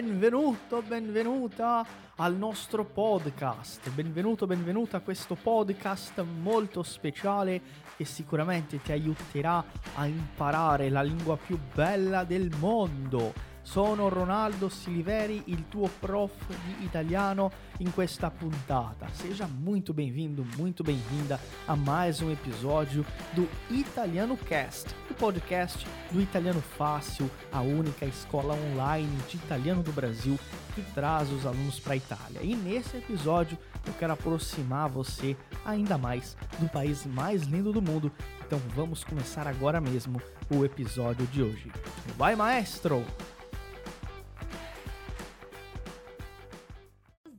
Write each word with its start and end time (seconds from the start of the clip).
Benvenuto, 0.00 0.80
benvenuta 0.80 1.84
al 2.14 2.36
nostro 2.36 2.84
podcast. 2.84 3.90
Benvenuto, 3.90 4.46
benvenuta 4.46 4.98
a 4.98 5.00
questo 5.00 5.34
podcast 5.34 6.22
molto 6.22 6.84
speciale 6.84 7.60
che 7.96 8.04
sicuramente 8.04 8.80
ti 8.80 8.92
aiuterà 8.92 9.64
a 9.96 10.06
imparare 10.06 10.88
la 10.88 11.02
lingua 11.02 11.36
più 11.36 11.58
bella 11.74 12.22
del 12.22 12.48
mondo 12.60 13.47
sono 13.70 14.08
Ronaldo 14.08 14.70
Siliveri, 14.70 15.42
il 15.48 15.68
tuo 15.68 15.90
prof 16.00 16.32
di 16.64 16.84
italiano 16.84 17.50
in 17.78 17.92
questa 17.92 18.30
puntata. 18.30 19.06
Seja 19.12 19.46
muito 19.46 19.92
bem-vindo, 19.92 20.42
muito 20.56 20.82
bem-vinda 20.82 21.38
a 21.66 21.76
mais 21.76 22.22
um 22.22 22.30
episódio 22.30 23.04
do 23.34 23.46
Italiano 23.68 24.38
Cast, 24.38 24.88
o 25.10 25.14
podcast 25.14 25.86
do 26.10 26.18
Italiano 26.18 26.62
Fácil, 26.62 27.30
a 27.52 27.60
única 27.60 28.06
escola 28.06 28.54
online 28.54 29.14
de 29.28 29.36
italiano 29.36 29.82
do 29.82 29.92
Brasil 29.92 30.38
que 30.74 30.80
traz 30.94 31.30
os 31.30 31.44
alunos 31.44 31.78
para 31.78 31.92
a 31.92 31.96
Itália. 31.96 32.40
E 32.42 32.56
nesse 32.56 32.96
episódio 32.96 33.58
eu 33.86 33.92
quero 33.92 34.14
aproximar 34.14 34.88
você 34.88 35.36
ainda 35.62 35.98
mais 35.98 36.38
do 36.58 36.70
país 36.70 37.04
mais 37.04 37.42
lindo 37.42 37.70
do 37.70 37.82
mundo. 37.82 38.10
Então 38.46 38.58
vamos 38.74 39.04
começar 39.04 39.46
agora 39.46 39.78
mesmo 39.78 40.22
o 40.50 40.64
episódio 40.64 41.26
de 41.26 41.42
hoje. 41.42 41.70
Vai, 42.16 42.34
maestro! 42.34 43.04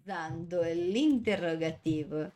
Usando 0.09 0.63
l'interrogativo. 0.63 2.31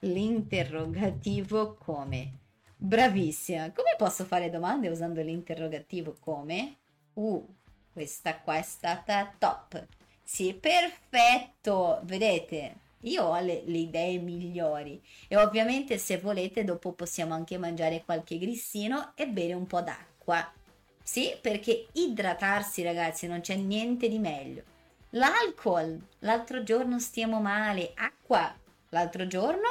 L'interrogativo 0.00 1.74
come? 1.74 2.38
Bravissima. 2.76 3.70
Come 3.70 3.94
posso 3.96 4.24
fare 4.24 4.50
domande 4.50 4.88
usando 4.88 5.22
l'interrogativo 5.22 6.16
come? 6.18 6.74
Uh, 7.14 7.46
questa 7.92 8.40
qua 8.40 8.56
è 8.56 8.62
stata 8.62 9.32
top. 9.38 9.86
Sì, 10.24 10.54
perfetto. 10.54 12.00
Vedete? 12.02 12.82
Io 13.02 13.22
ho 13.22 13.38
le, 13.38 13.62
le, 13.64 13.78
idee 13.78 14.18
migliori 14.18 15.00
e 15.28 15.36
ovviamente 15.36 15.98
se 15.98 16.18
volete 16.18 16.64
dopo 16.64 16.92
possiamo 16.92 17.34
anche 17.34 17.58
mangiare 17.58 18.02
qualche 18.02 18.38
grissino 18.38 19.12
e 19.14 19.28
bere 19.28 19.52
un 19.52 19.66
po' 19.66 19.82
d'acqua. 19.82 20.52
Sì, 21.00 21.36
perché 21.40 21.86
idratarsi 21.92 22.82
ragazzi 22.82 23.28
non 23.28 23.40
c'è 23.40 23.54
niente 23.54 24.08
di 24.08 24.18
meglio. 24.18 24.72
L'alcol, 25.14 25.96
l'altro 26.20 26.64
giorno 26.64 26.98
stiamo 26.98 27.40
male, 27.40 27.92
acqua, 27.94 28.52
l'altro 28.88 29.28
giorno 29.28 29.68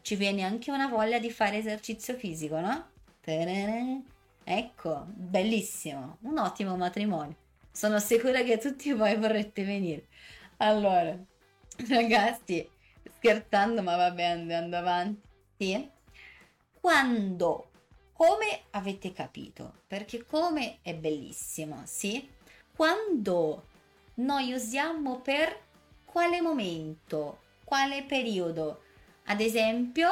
ci 0.00 0.16
viene 0.16 0.42
anche 0.42 0.70
una 0.70 0.88
voglia 0.88 1.18
di 1.18 1.30
fare 1.30 1.58
esercizio 1.58 2.14
fisico, 2.14 2.58
no? 2.58 2.88
Ecco, 4.44 5.04
bellissimo, 5.08 6.16
un 6.22 6.38
ottimo 6.38 6.74
matrimonio. 6.76 7.36
Sono 7.70 7.98
sicura 7.98 8.42
che 8.42 8.56
tutti 8.56 8.90
voi 8.94 9.14
vorrete 9.16 9.62
venire. 9.62 10.06
Allora, 10.58 11.14
ragazzi, 11.90 12.66
scherzando, 13.16 13.82
ma 13.82 13.94
vabbè, 13.94 14.24
andando 14.24 14.76
avanti. 14.78 15.90
Quando, 16.80 17.70
come 18.14 18.62
avete 18.70 19.12
capito? 19.12 19.82
Perché 19.86 20.24
come 20.24 20.78
è 20.80 20.94
bellissimo, 20.94 21.82
sì? 21.84 22.26
Quando 22.74 23.64
noi 24.18 24.52
usiamo 24.52 25.20
per 25.20 25.66
quale 26.04 26.40
momento, 26.40 27.40
quale 27.64 28.04
periodo. 28.04 28.82
Ad 29.24 29.40
esempio, 29.40 30.08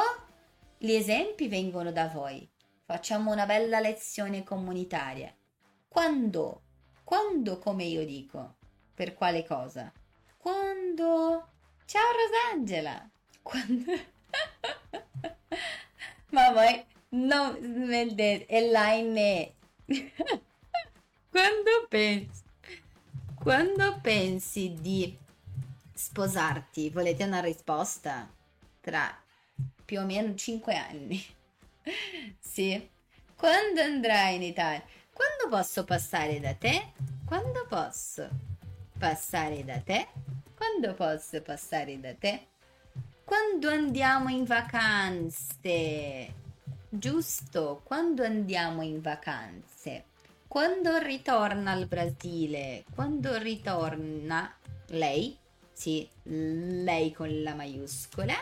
gli 0.79 0.93
esempi 0.93 1.49
vengono 1.49 1.91
da 1.91 2.07
voi. 2.09 2.49
Facciamo 2.85 3.33
una 3.33 3.47
bella 3.47 3.81
lezione 3.81 4.45
comunitaria. 4.45 5.35
Quando? 5.89 6.63
Quando 7.03 7.59
come 7.59 7.85
io 7.85 8.05
dico? 8.05 8.57
Per 8.95 9.15
quale 9.15 9.45
cosa? 9.45 9.93
Quando? 10.37 11.49
Ciao 11.85 12.03
Rosangela! 12.13 13.09
Quando? 13.43 13.93
Ma 16.31 16.53
voi 16.53 16.85
non 17.09 17.87
vedete, 17.87 18.47
è 18.47 18.71
la 18.71 18.93
in 18.93 19.53
Quando 21.31 21.87
penso 21.89 22.46
quando 23.47 24.01
pensi 24.01 24.75
di 24.81 25.17
sposarti, 25.95 26.91
volete 26.91 27.23
una 27.23 27.39
risposta? 27.39 28.29
Tra 28.81 29.17
più 29.85 30.01
o 30.01 30.05
meno 30.05 30.35
5 30.35 30.75
anni. 30.75 31.25
sì. 32.41 32.91
Quando 33.37 33.81
andrai 33.83 34.35
in 34.35 34.43
Italia? 34.43 34.83
Quando 35.13 35.47
posso 35.49 35.85
passare 35.85 36.41
da 36.41 36.55
te? 36.55 36.91
Quando 37.25 37.65
posso 37.69 38.29
passare 38.99 39.65
da 39.65 39.79
te? 39.79 40.09
Quando 40.57 40.95
posso 40.95 41.41
passare 41.41 42.01
da 42.01 42.15
te? 42.15 42.49
Quando 43.23 43.69
andiamo 43.69 44.29
in 44.29 44.43
vacanze? 44.43 46.35
Giusto, 46.89 47.81
quando 47.85 48.25
andiamo 48.25 48.83
in 48.83 49.01
vacanze? 49.01 50.07
Quando 50.57 50.97
ritorna 50.97 51.73
al 51.73 51.85
Brasile, 51.85 52.87
quando 52.95 53.37
ritorna 53.37 54.51
lei, 54.87 55.37
sì, 55.71 56.09
lei 56.23 57.13
con 57.13 57.43
la 57.43 57.53
maiuscola, 57.53 58.33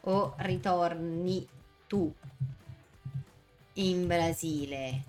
o 0.00 0.34
ritorni 0.38 1.46
tu 1.86 2.12
in 3.74 4.06
Brasile? 4.08 5.04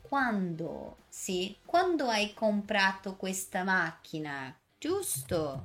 Quando? 0.00 0.96
Sì, 1.10 1.54
quando 1.66 2.08
hai 2.08 2.32
comprato 2.32 3.16
questa 3.16 3.62
macchina, 3.62 4.58
giusto? 4.78 5.62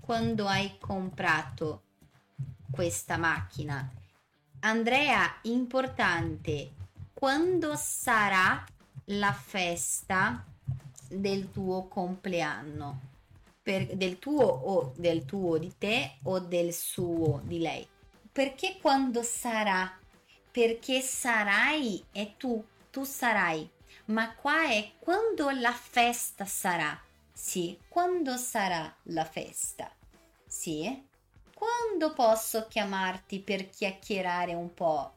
Quando 0.00 0.46
hai 0.46 0.78
comprato 0.78 1.82
questa 2.70 3.18
macchina. 3.18 3.86
Andrea, 4.60 5.40
importante, 5.42 6.72
quando 7.12 7.76
sarà 7.76 8.64
la 9.10 9.32
festa 9.32 10.44
del 11.08 11.50
tuo 11.50 11.88
compleanno, 11.88 13.00
per, 13.62 13.96
del 13.96 14.18
tuo 14.18 14.44
o 14.44 14.92
del 14.96 15.24
tuo 15.24 15.56
di 15.56 15.72
te 15.78 16.16
o 16.24 16.40
del 16.40 16.74
suo 16.74 17.40
di 17.44 17.58
lei. 17.58 17.86
Perché 18.30 18.76
quando 18.80 19.22
sarà? 19.22 19.98
Perché 20.50 21.00
sarai 21.00 22.04
e 22.12 22.34
tu, 22.36 22.62
tu 22.90 23.04
sarai. 23.04 23.68
Ma 24.06 24.34
qua 24.34 24.68
è 24.68 24.92
quando 24.98 25.50
la 25.50 25.72
festa 25.72 26.44
sarà. 26.44 26.98
Sì, 27.32 27.78
quando 27.88 28.36
sarà 28.36 28.94
la 29.04 29.24
festa. 29.24 29.90
Sì. 30.46 31.06
Quando 31.54 32.12
posso 32.12 32.66
chiamarti 32.68 33.40
per 33.40 33.70
chiacchierare 33.70 34.54
un 34.54 34.72
po'? 34.74 35.14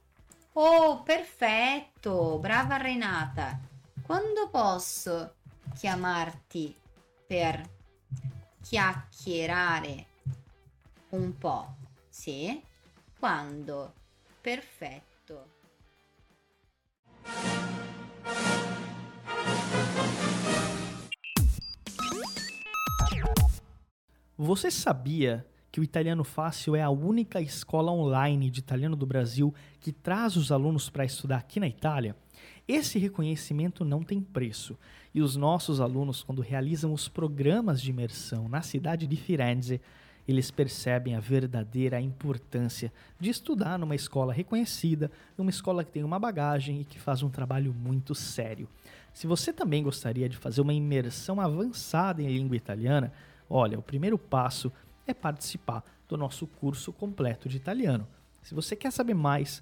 Oh, 0.54 1.04
perfetto, 1.04 2.38
brava 2.40 2.78
Renata. 2.78 3.70
Quando 4.06 4.50
posso 4.50 5.36
chiamarti 5.76 6.76
per 7.26 7.62
chiacchierare 8.62 10.06
un 11.10 11.38
po'? 11.38 11.76
Sì? 12.10 12.62
Quando? 13.20 13.94
Perfetto. 14.42 15.12
Você 24.38 24.72
sabia 24.72 25.46
que 25.72 25.80
o 25.80 25.84
Italiano 25.84 26.24
Fácil 26.24 26.76
é 26.76 26.82
a 26.82 26.90
única 26.90 27.40
escola 27.40 27.92
online 27.92 28.50
de 28.50 28.60
italiano 28.60 28.96
do 28.96 29.06
Brasil 29.06 29.54
que 29.80 29.92
traz 29.92 30.36
os 30.36 30.52
alunos 30.52 30.90
para 30.90 31.06
estudar 31.06 31.38
aqui 31.38 31.60
na 31.60 31.68
Itália? 31.68 32.16
Esse 32.72 32.98
reconhecimento 32.98 33.84
não 33.84 34.02
tem 34.02 34.22
preço, 34.22 34.80
e 35.14 35.22
os 35.22 35.36
nossos 35.36 35.82
alunos, 35.82 36.24
quando 36.24 36.42
realizam 36.42 36.94
os 36.94 37.10
programas 37.10 37.82
de 37.82 37.90
imersão 37.90 38.48
na 38.48 38.62
cidade 38.62 39.06
de 39.06 39.18
Firenze, 39.18 39.82
eles 40.26 40.50
percebem 40.50 41.14
a 41.14 41.20
verdadeira 41.20 42.00
importância 42.00 42.90
de 43.20 43.30
estudar 43.30 43.78
numa 43.78 43.94
escola 43.94 44.32
reconhecida, 44.32 45.12
numa 45.38 45.50
escola 45.50 45.84
que 45.84 45.92
tem 45.92 46.02
uma 46.02 46.18
bagagem 46.18 46.80
e 46.80 46.86
que 46.86 46.98
faz 46.98 47.22
um 47.22 47.30
trabalho 47.30 47.74
muito 47.74 48.16
sério. 48.16 48.70
Se 49.12 49.28
você 49.28 49.52
também 49.52 49.84
gostaria 49.84 50.30
de 50.30 50.38
fazer 50.38 50.62
uma 50.62 50.74
imersão 50.74 51.42
avançada 51.42 52.22
em 52.22 52.30
língua 52.30 52.56
italiana, 52.56 53.12
olha, 53.50 53.78
o 53.78 53.84
primeiro 53.84 54.18
passo 54.18 54.72
é 55.06 55.14
participar 55.14 55.84
do 56.08 56.16
nosso 56.16 56.48
curso 56.48 56.94
completo 56.94 57.50
de 57.50 57.58
italiano. 57.58 58.08
Se 58.42 58.56
você 58.56 58.78
quer 58.78 58.94
saber 58.94 59.14
mais 59.14 59.62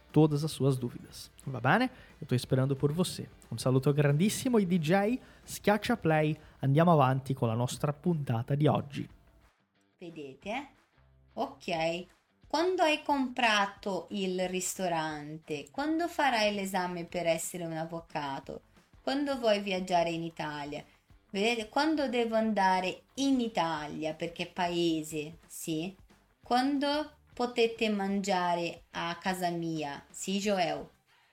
todas 0.11 0.43
as 0.43 0.51
suas 0.51 0.77
dúvidas. 0.77 1.31
Va 1.45 1.59
bene? 1.59 1.89
Eu 2.19 2.25
estou 2.25 2.35
esperando 2.35 2.75
por 2.75 2.91
você. 2.91 3.27
Un 3.49 3.57
saluto 3.57 3.91
grandissimo 3.93 4.59
e 4.59 4.65
DJ, 4.65 5.19
schiaccia 5.43 5.97
play, 5.97 6.37
andiamo 6.59 6.91
avanti 6.91 7.33
con 7.33 7.47
la 7.47 7.55
nostra 7.55 7.93
puntata 7.93 8.55
di 8.55 8.67
oggi. 8.67 9.07
Vedete? 9.97 10.69
Ok. 11.33 12.05
Quando 12.47 12.83
hai 12.83 13.01
comprato 13.01 14.07
il 14.11 14.49
ristorante? 14.49 15.69
Quando 15.71 16.07
farai 16.07 16.53
l'esame 16.53 17.05
per 17.05 17.25
essere 17.25 17.65
un 17.65 17.73
avvocato? 17.73 18.63
Quando 19.01 19.39
vuoi 19.39 19.61
viaggiare 19.61 20.09
in 20.09 20.23
Italia? 20.23 20.83
Vedete? 21.29 21.69
Quando 21.69 22.09
devo 22.09 22.35
andare 22.35 23.03
in 23.15 23.39
Italia 23.39 24.13
perché 24.13 24.47
paese, 24.47 25.37
sì? 25.47 25.95
Quando 26.43 27.11
potete 27.33 27.89
mangiare 27.89 28.83
a 28.91 29.17
casa 29.19 29.49
mia? 29.49 30.03
Sì, 30.09 30.39
Joel. 30.39 30.87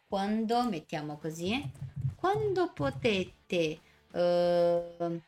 Quando, 0.06 0.69
mettiamo 0.69 1.19
così, 1.19 1.71
quando 2.17 2.73
potete, 2.73 3.79
uh, 4.12 5.21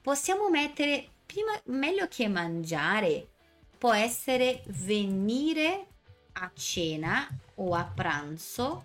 possiamo 0.00 0.48
mettere, 0.48 1.08
prima, 1.26 1.52
meglio 1.64 2.06
che 2.08 2.28
mangiare, 2.28 3.28
può 3.76 3.92
essere 3.92 4.62
venire 4.66 5.86
a 6.34 6.50
cena 6.54 7.28
o 7.56 7.74
a 7.74 7.84
pranzo 7.84 8.84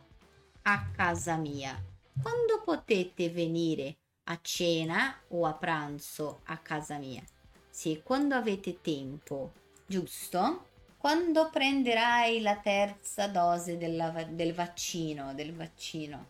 a 0.63 0.88
casa 0.95 1.36
mia. 1.36 1.80
Quando 2.22 2.62
potete 2.63 3.30
venire 3.30 3.98
a 4.25 4.40
cena 4.42 5.22
o 5.30 5.45
a 5.45 5.54
pranzo 5.54 6.42
a 6.45 6.57
casa 6.57 6.98
mia? 6.98 7.24
Sì, 7.69 8.01
quando 8.04 8.36
avete 8.36 8.81
tempo, 8.81 9.51
giusto? 9.86 10.72
Quando 11.04 11.50
prenderai 11.50 12.40
la 12.40 12.56
terza 12.56 13.28
dose 13.28 13.78
del, 13.78 14.30
del 14.30 14.54
vaccino, 14.54 15.34
del 15.34 15.54
vaccino? 15.54 16.28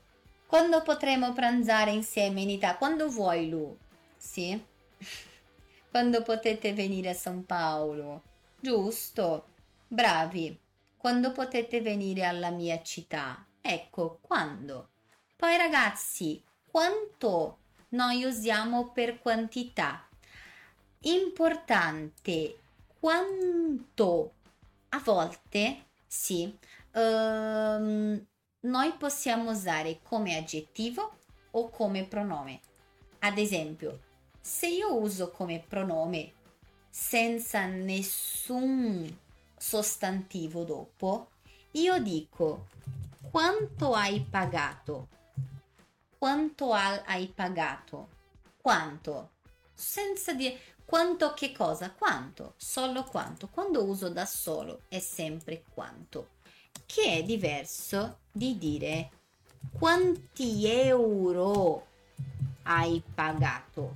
Quando 0.47 0.81
potremo 0.81 1.31
pranzare 1.31 1.91
insieme 1.91 2.41
in 2.41 2.49
Italia? 2.49 2.77
Quando 2.77 3.07
vuoi, 3.07 3.49
Lu? 3.49 3.77
Sì? 4.17 4.59
Quando 5.91 6.23
potete 6.23 6.73
venire 6.73 7.09
a 7.09 7.13
San 7.13 7.45
Paolo? 7.45 8.23
Giusto? 8.59 9.45
Bravi. 9.87 10.59
Quando 10.97 11.33
potete 11.33 11.79
venire 11.79 12.25
alla 12.25 12.49
mia 12.49 12.81
città? 12.81 13.45
Ecco, 13.61 14.17
quando? 14.21 14.89
Poi 15.35 15.55
ragazzi, 15.55 16.43
quanto 16.71 17.59
noi 17.89 18.23
usiamo 18.23 18.89
per 18.89 19.19
quantità? 19.19 20.03
Importante, 21.01 22.57
quanto 22.99 24.33
a 24.93 24.99
volte 24.99 25.87
sì, 26.05 26.55
um, 26.93 28.25
noi 28.61 28.93
possiamo 28.93 29.49
usare 29.49 29.99
come 30.03 30.37
aggettivo 30.37 31.17
o 31.51 31.69
come 31.69 32.05
pronome. 32.05 32.61
Ad 33.19 33.37
esempio, 33.39 34.01
se 34.39 34.67
io 34.67 34.95
uso 34.95 35.31
come 35.31 35.63
pronome 35.67 36.33
senza 36.89 37.65
nessun 37.65 39.19
sostantivo 39.57 40.63
dopo, 40.63 41.29
io 41.71 41.99
dico 41.99 42.67
quanto 43.31 43.93
hai 43.93 44.21
pagato? 44.21 45.07
Quanto 46.19 46.71
hai 46.73 47.27
pagato? 47.33 48.09
Quanto? 48.61 49.31
Senza 49.73 50.33
dire 50.33 50.72
quanto 50.85 51.33
che 51.33 51.51
cosa? 51.51 51.91
Quanto? 51.91 52.53
Solo 52.57 53.03
quanto. 53.03 53.47
Quando 53.47 53.83
uso 53.83 54.09
da 54.09 54.25
solo 54.25 54.81
è 54.87 54.99
sempre 54.99 55.63
quanto, 55.73 56.29
che 56.85 57.17
è 57.17 57.23
diverso 57.23 58.19
di 58.31 58.57
dire 58.57 59.09
quanti 59.77 60.67
euro 60.67 61.87
hai 62.63 63.01
pagato, 63.13 63.95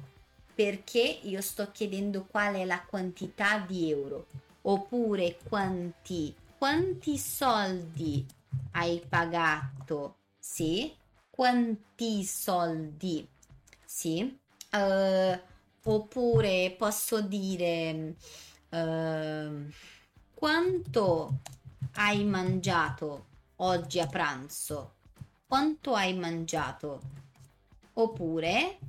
perché 0.53 1.19
io 1.23 1.41
sto 1.41 1.71
chiedendo 1.71 2.25
qual 2.25 2.55
è 2.55 2.65
la 2.65 2.81
quantità 2.81 3.59
di 3.59 3.91
euro, 3.91 4.27
oppure 4.63 5.37
quanti, 5.47 6.33
quanti 6.57 7.17
soldi 7.17 8.25
hai 8.71 9.03
pagato, 9.07 10.15
sì? 10.39 10.93
Quanti 11.29 12.23
soldi, 12.23 13.27
sì? 13.85 14.39
Uh, 14.71 15.39
Oppure 15.89 16.75
posso 16.77 17.21
dire 17.21 18.15
uh, 18.71 19.71
quanto 20.33 21.39
hai 21.93 22.25
mangiato 22.25 23.27
oggi 23.57 24.01
a 24.01 24.05
pranzo? 24.05 24.95
Quanto 25.47 25.93
hai 25.93 26.13
mangiato? 26.13 26.99
Oppure 27.93 28.79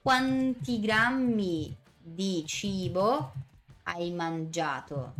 quanti 0.00 0.80
grammi 0.80 1.76
di 2.00 2.42
cibo 2.46 3.32
hai 3.82 4.10
mangiato? 4.10 5.12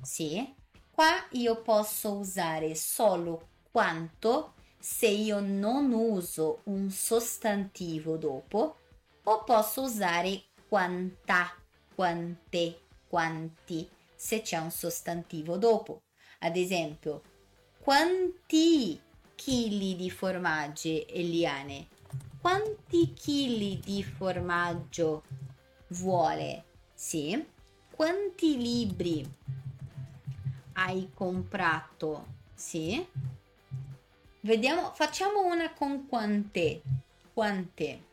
Sì. 0.00 0.54
Qua 0.92 1.26
io 1.30 1.60
posso 1.60 2.12
usare 2.12 2.76
solo 2.76 3.48
quanto 3.72 4.52
se 4.78 5.08
io 5.08 5.40
non 5.40 5.90
uso 5.90 6.60
un 6.64 6.88
sostantivo 6.88 8.16
dopo 8.16 8.76
o 9.24 9.44
posso 9.44 9.82
usare 9.82 10.50
quanta, 10.72 11.54
quante, 11.94 12.80
quanti, 13.06 13.86
se 14.14 14.40
c'è 14.40 14.56
un 14.56 14.70
sostantivo 14.70 15.58
dopo. 15.58 16.04
Ad 16.38 16.56
esempio, 16.56 17.20
quanti 17.78 18.98
chili 19.34 19.96
di 19.96 20.10
formaggio, 20.10 21.06
Eliane? 21.08 21.88
Quanti 22.40 23.12
chili 23.12 23.80
di 23.80 24.02
formaggio 24.02 25.24
vuole? 25.88 26.64
Sì. 26.94 27.46
Quanti 27.90 28.56
libri 28.56 29.30
hai 30.72 31.10
comprato? 31.12 32.26
Sì. 32.54 33.06
Vediamo, 34.40 34.92
facciamo 34.94 35.44
una 35.44 35.70
con 35.74 36.08
quante. 36.08 36.80
Quante? 37.34 38.04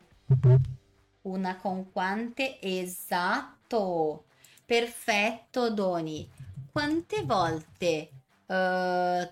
Una 1.29 1.57
con 1.57 1.91
quante? 1.91 2.59
Esatto. 2.59 4.25
Perfetto, 4.65 5.69
Doni. 5.69 6.27
Quante 6.71 7.23
volte 7.23 8.09
uh, 8.47 9.27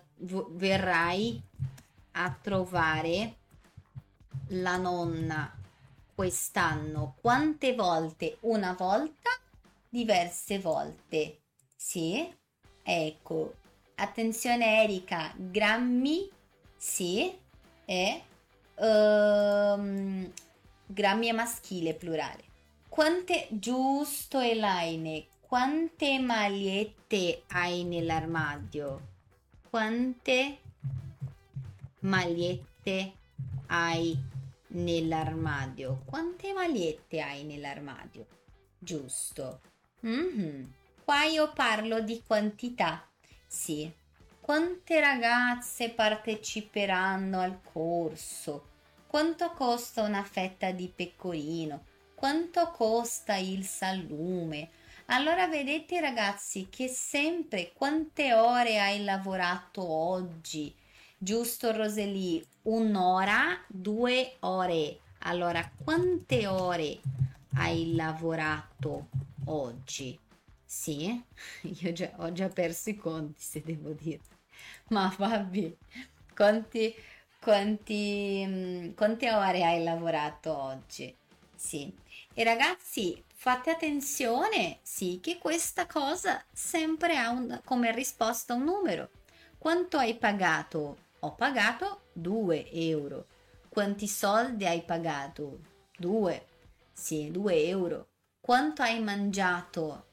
verrai 0.51 1.41
a 2.11 2.37
trovare 2.39 3.35
la 4.49 4.77
nonna 4.77 5.51
quest'anno? 6.13 7.15
Quante 7.19 7.73
volte? 7.73 8.37
Una 8.41 8.73
volta? 8.73 9.31
Diverse 9.89 10.59
volte. 10.59 11.39
Sì? 11.75 12.31
Ecco. 12.83 13.55
Attenzione 13.95 14.83
Erika, 14.83 15.33
grammi? 15.35 16.29
Sì. 16.75 17.35
E 17.85 18.21
um, 18.75 20.31
Grammi 20.89 21.31
maschile, 21.33 21.93
plurale. 21.93 22.43
Quante, 22.87 23.47
giusto 23.51 24.39
Elaine, 24.39 25.27
quante 25.41 26.17
magliette 26.17 27.43
hai 27.49 27.83
nell'armadio? 27.83 29.01
Quante 29.69 30.59
magliette 31.99 33.13
hai 33.67 34.17
nell'armadio? 34.67 36.03
Quante 36.05 36.53
magliette 36.53 37.19
hai 37.19 37.43
nell'armadio? 37.43 38.25
Giusto. 38.79 39.59
Mm-hmm. 40.05 40.63
Qua 41.03 41.25
io 41.25 41.51
parlo 41.51 41.99
di 41.99 42.23
quantità. 42.25 43.05
Sì. 43.45 43.91
Quante 44.39 45.01
ragazze 45.01 45.89
parteciperanno 45.89 47.41
al 47.41 47.59
corso? 47.61 48.75
Quanto 49.07 49.51
costa 49.51 50.01
una 50.01 50.21
fetta 50.23 50.71
di 50.71 50.91
pecorino? 50.93 51.85
Quanto 52.13 52.71
costa 52.71 53.37
il 53.37 53.63
salume? 53.63 54.69
Allora 55.05 55.47
vedete 55.47 56.01
ragazzi 56.01 56.67
che 56.69 56.89
sempre 56.89 57.71
quante 57.73 58.33
ore 58.33 58.79
hai 58.79 59.05
lavorato 59.05 59.81
oggi? 59.89 60.75
Giusto 61.17 61.71
Roseli? 61.71 62.45
Un'ora, 62.63 63.57
due 63.67 64.35
ore. 64.41 64.99
Allora 65.19 65.71
quante 65.83 66.45
ore 66.45 66.99
hai 67.55 67.95
lavorato 67.95 69.07
oggi? 69.45 70.19
Sì, 70.65 71.23
io 71.63 71.93
già, 71.93 72.11
ho 72.17 72.33
già 72.33 72.49
perso 72.49 72.89
i 72.89 72.97
conti 72.97 73.41
se 73.41 73.61
devo 73.63 73.91
dire. 73.91 74.19
Ma 74.89 75.13
vabbè, 75.17 75.73
quanti 76.35 76.93
quanti, 77.47 78.43
mm, 78.45 78.89
quante 78.91 79.31
ore 79.31 79.63
hai 79.63 79.81
lavorato 79.81 80.53
oggi? 80.53 81.15
Sì. 81.55 81.89
E 82.33 82.43
ragazzi, 82.43 83.23
fate 83.33 83.69
attenzione, 83.69 84.79
sì, 84.81 85.19
che 85.21 85.37
questa 85.37 85.85
cosa 85.87 86.43
sempre 86.51 87.15
ha 87.15 87.29
un, 87.29 87.61
come 87.63 87.93
risposta 87.93 88.53
un 88.53 88.65
numero. 88.65 89.11
Quanto 89.57 89.97
hai 89.97 90.17
pagato? 90.17 90.97
Ho 91.19 91.35
pagato 91.35 92.01
2 92.11 92.69
euro. 92.69 93.27
Quanti 93.69 94.09
soldi 94.09 94.65
hai 94.65 94.81
pagato? 94.81 95.59
2. 95.97 96.45
Sì, 96.91 97.31
2 97.31 97.63
euro. 97.63 98.07
Quanto 98.41 98.81
hai 98.81 99.01
mangiato? 99.01 100.07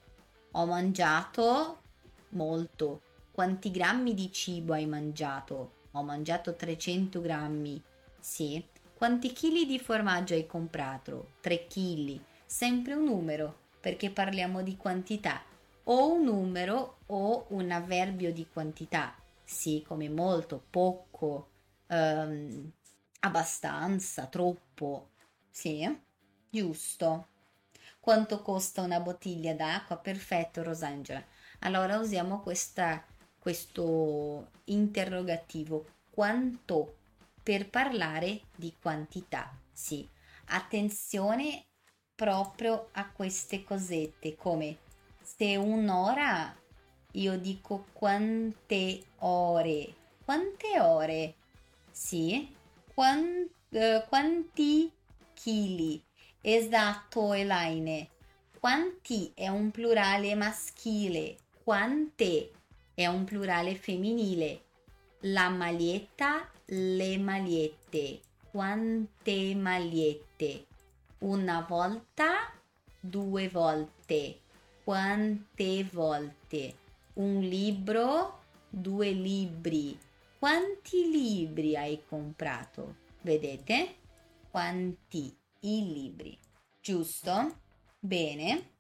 Ho 0.53 0.67
mangiato 0.67 1.81
molto. 2.29 3.01
Quanti 3.33 3.73
grammi 3.73 4.15
di 4.15 4.31
cibo 4.31 4.73
hai 4.73 4.87
mangiato? 4.87 5.83
Ho 5.97 6.03
mangiato 6.03 6.57
300 6.57 7.21
grammi. 7.21 7.83
Sì. 8.19 8.65
Quanti 8.95 9.33
chili 9.33 9.65
di 9.67 9.79
formaggio 9.79 10.35
hai 10.35 10.47
comprato? 10.47 11.35
3 11.41 11.67
chili. 11.67 12.23
Sempre 12.45 12.95
un 12.95 13.05
numero, 13.05 13.59
perché 13.81 14.11
parliamo 14.11 14.63
di 14.63 14.77
quantità. 14.77 15.43
O 15.85 16.13
un 16.15 16.25
numero 16.25 16.99
o 17.07 17.47
un 17.51 17.71
avverbio 17.71 18.33
di 18.33 18.47
quantità. 18.53 19.15
Sì, 19.45 19.85
come 19.87 20.09
molto, 20.09 20.65
poco, 20.69 21.51
um, 21.89 22.73
abbastanza, 23.21 24.27
troppo. 24.27 25.11
Sì, 25.51 25.87
giusto. 26.51 27.29
Quanto 28.01 28.43
costa 28.43 28.83
una 28.83 29.01
bottiglia 29.01 29.55
d'acqua? 29.55 29.97
Perfetto, 29.99 30.63
Rosangela. 30.63 31.23
Allora 31.61 31.99
usiamo 31.99 32.41
questa, 32.41 33.05
questo 33.45 34.53
interrogativo. 34.65 35.85
Quanto? 36.09 36.97
Per 37.43 37.69
parlare 37.69 38.41
di 38.57 38.73
quantità. 38.81 39.55
Sì, 39.71 40.09
attenzione 40.47 41.67
proprio 42.15 42.89
a 42.93 43.11
queste 43.11 43.63
cosette 43.63 44.35
come 44.35 44.79
se 45.21 45.57
un'ora 45.57 46.57
io 47.13 47.39
dico 47.39 47.89
quante 47.93 49.03
ore. 49.19 49.95
Quante 50.25 50.81
ore? 50.81 51.35
Sì. 51.91 52.51
Quant, 52.95 53.51
uh, 53.69 54.09
quanti 54.09 54.91
chili? 55.35 56.03
Esatto, 56.41 57.35
Elaine. 57.35 58.09
Quanti 58.59 59.33
è 59.35 59.49
un 59.49 59.71
plurale 59.71 60.35
maschile. 60.35 61.37
Quante 61.63 62.51
è 62.95 63.07
un 63.07 63.25
plurale 63.25 63.75
femminile. 63.75 64.63
La 65.21 65.49
maglietta, 65.49 66.51
le 66.67 67.19
magliette. 67.19 68.21
Quante 68.51 69.55
magliette? 69.55 70.67
Una 71.19 71.65
volta, 71.69 72.53
due 73.01 73.49
volte. 73.49 74.41
Quante 74.85 75.85
volte? 75.93 76.83
un 77.15 77.41
libro, 77.41 78.41
due 78.69 79.11
libri. 79.11 79.99
Quanti 80.39 81.11
libri 81.11 81.77
hai 81.77 82.03
comprato? 82.07 82.97
Vedete? 83.21 83.97
Quanti 84.51 85.37
i 85.61 85.93
libri. 85.93 86.39
Giusto? 86.81 87.61
Bene. 87.99 88.73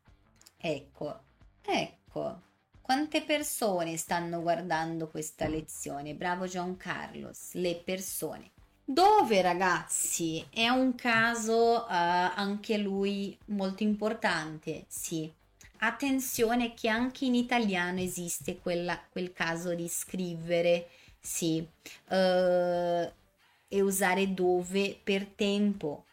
Ecco, 0.56 1.20
ecco. 1.62 2.40
Quante 2.84 3.22
persone 3.22 3.96
stanno 3.96 4.42
guardando 4.42 5.08
questa 5.08 5.48
lezione? 5.48 6.12
Bravo 6.12 6.46
Carlos. 6.76 7.52
Le 7.54 7.80
persone. 7.82 8.50
Dove 8.84 9.40
ragazzi? 9.40 10.44
È 10.50 10.68
un 10.68 10.94
caso 10.94 11.54
uh, 11.54 11.86
anche 11.88 12.76
lui 12.76 13.38
molto 13.46 13.82
importante, 13.82 14.84
sì. 14.86 15.32
Attenzione 15.78 16.74
che 16.74 16.90
anche 16.90 17.24
in 17.24 17.34
italiano 17.34 18.00
esiste 18.00 18.58
quella, 18.58 19.02
quel 19.08 19.32
caso 19.32 19.74
di 19.74 19.88
scrivere, 19.88 20.88
sì, 21.18 21.66
uh, 22.10 22.14
e 22.14 23.80
usare 23.80 24.34
dove 24.34 25.00
per 25.02 25.24
tempo, 25.24 26.04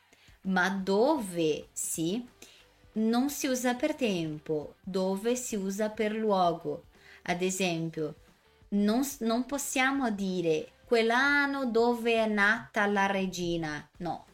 ma 0.44 0.70
dove, 0.70 1.68
sì, 1.74 2.26
non 2.94 3.30
si 3.30 3.48
usa 3.48 3.76
per 3.76 3.96
tempo, 3.96 4.76
dove 4.82 5.36
si 5.36 5.56
usa 5.56 5.90
per 5.90 6.14
luogo. 6.14 6.86
Ad 7.24 7.42
esempio, 7.42 8.16
non, 8.70 9.02
non 9.20 9.46
possiamo 9.46 10.10
dire 10.12 10.74
quell'anno 10.86 11.66
dove 11.66 12.16
è 12.16 12.28
nata 12.28 12.86
la 12.86 13.06
regina, 13.06 13.88
no, 13.98 14.26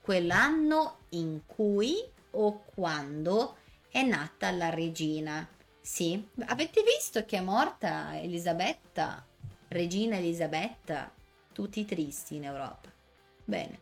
quell'anno 0.00 0.98
in 1.10 1.40
cui 1.46 1.96
o 2.32 2.62
quando 2.74 3.56
è 3.88 4.02
nata 4.02 4.50
la 4.50 4.70
regina. 4.70 5.48
Sì, 5.80 6.28
avete 6.46 6.82
visto 6.82 7.24
che 7.24 7.38
è 7.38 7.40
morta 7.40 8.20
Elisabetta, 8.20 9.24
regina 9.68 10.16
Elisabetta? 10.16 11.12
Tutti 11.52 11.84
tristi 11.84 12.36
in 12.36 12.44
Europa. 12.44 12.92
Bene, 13.44 13.78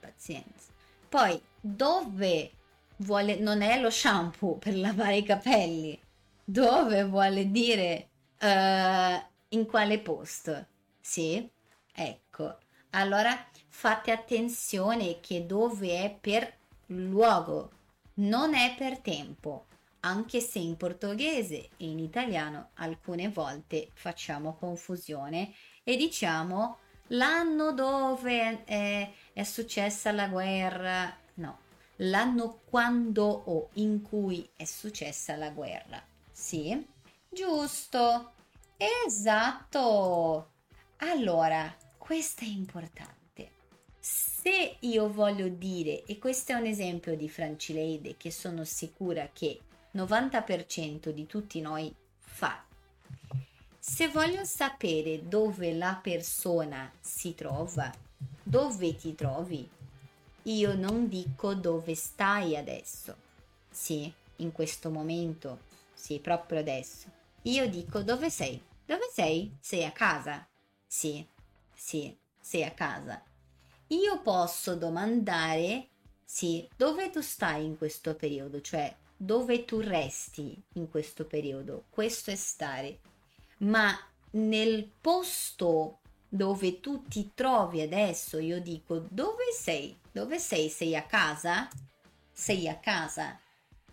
pazienza. 0.00 0.72
Poi, 1.08 1.40
dove 1.60 2.50
vuole, 2.98 3.36
non 3.36 3.62
è 3.62 3.80
lo 3.80 3.90
shampoo 3.90 4.56
per 4.56 4.76
lavare 4.76 5.16
i 5.16 5.22
capelli, 5.22 5.98
dove 6.44 7.04
vuole 7.04 7.50
dire 7.50 8.08
uh, 8.40 9.22
in 9.48 9.66
quale 9.66 9.98
posto? 10.00 10.66
Sì, 11.00 11.48
ecco. 11.92 12.58
Allora 12.90 13.48
fate 13.68 14.10
attenzione 14.10 15.20
che 15.20 15.44
dove 15.44 16.02
è 16.04 16.16
per 16.18 16.56
luogo, 16.86 17.70
non 18.14 18.54
è 18.54 18.74
per 18.76 18.98
tempo, 19.00 19.66
anche 20.00 20.40
se 20.40 20.58
in 20.60 20.76
portoghese 20.76 21.56
e 21.76 21.86
in 21.86 21.98
italiano 21.98 22.70
alcune 22.74 23.28
volte 23.28 23.90
facciamo 23.92 24.54
confusione 24.54 25.52
e 25.82 25.96
diciamo 25.96 26.78
l'anno 27.08 27.72
dove 27.72 28.64
è, 28.64 29.12
è 29.32 29.42
successa 29.42 30.12
la 30.12 30.28
guerra, 30.28 31.14
no, 31.34 31.58
l'anno 31.96 32.60
quando 32.64 33.24
o 33.24 33.70
in 33.74 34.02
cui 34.02 34.48
è 34.56 34.64
successa 34.64 35.36
la 35.36 35.50
guerra. 35.50 36.02
Sì, 36.30 36.86
giusto, 37.28 38.32
esatto. 38.76 40.50
Allora, 40.96 41.74
questo 41.98 42.44
è 42.44 42.48
importante 42.48 43.06
se 44.46 44.76
io 44.78 45.12
voglio 45.12 45.48
dire, 45.48 46.04
e 46.04 46.18
questo 46.18 46.52
è 46.52 46.54
un 46.54 46.66
esempio 46.66 47.16
di 47.16 47.28
Francileide 47.28 48.16
che 48.16 48.30
sono 48.30 48.62
sicura 48.62 49.28
che 49.32 49.58
90% 49.92 51.08
di 51.08 51.26
tutti 51.26 51.60
noi 51.60 51.92
fa, 52.20 52.64
se 53.76 54.06
voglio 54.06 54.44
sapere 54.44 55.26
dove 55.26 55.72
la 55.72 55.98
persona 56.00 56.88
si 57.00 57.34
trova, 57.34 57.92
dove 58.40 58.94
ti 58.94 59.16
trovi, 59.16 59.68
io 60.46 60.74
non 60.74 61.08
dico 61.08 61.54
dove 61.54 61.94
stai 61.94 62.56
adesso, 62.56 63.14
sì, 63.70 64.12
in 64.36 64.52
questo 64.52 64.90
momento, 64.90 65.60
sì, 65.94 66.18
proprio 66.18 66.58
adesso. 66.58 67.08
Io 67.42 67.68
dico 67.68 68.02
dove 68.02 68.30
sei? 68.30 68.60
Dove 68.84 69.08
sei? 69.12 69.56
Sei 69.60 69.84
a 69.84 69.92
casa? 69.92 70.46
Sì, 70.86 71.24
sì, 71.72 72.16
sei 72.40 72.64
a 72.64 72.72
casa 72.72 73.22
io 73.88 74.20
posso 74.20 74.74
domandare, 74.74 75.88
sì, 76.24 76.68
dove 76.76 77.10
tu 77.10 77.20
stai 77.20 77.64
in 77.64 77.78
questo 77.78 78.14
periodo, 78.14 78.60
cioè 78.60 78.94
dove 79.16 79.64
tu 79.64 79.80
resti 79.80 80.60
in 80.74 80.90
questo 80.90 81.24
periodo. 81.24 81.84
Questo 81.88 82.30
è 82.30 82.34
stare. 82.34 82.98
Ma 83.58 83.96
nel 84.32 84.90
posto 85.00 86.00
dove 86.28 86.80
tu 86.80 87.04
ti 87.04 87.30
trovi 87.34 87.80
adesso, 87.80 88.38
io 88.38 88.60
dico 88.60 89.06
dove 89.08 89.44
sei? 89.56 89.96
Dove 90.16 90.38
sei? 90.38 90.70
Sei 90.70 90.96
a 90.96 91.02
casa? 91.02 91.68
Sei 92.32 92.70
a 92.70 92.76
casa? 92.76 93.38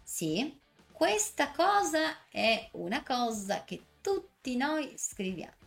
Sì. 0.02 0.58
Questa 0.90 1.52
cosa 1.52 2.30
è 2.30 2.70
una 2.76 3.04
cosa 3.04 3.66
che 3.66 3.84
tutti 4.00 4.56
noi 4.56 4.94
scriviamo. 4.96 5.58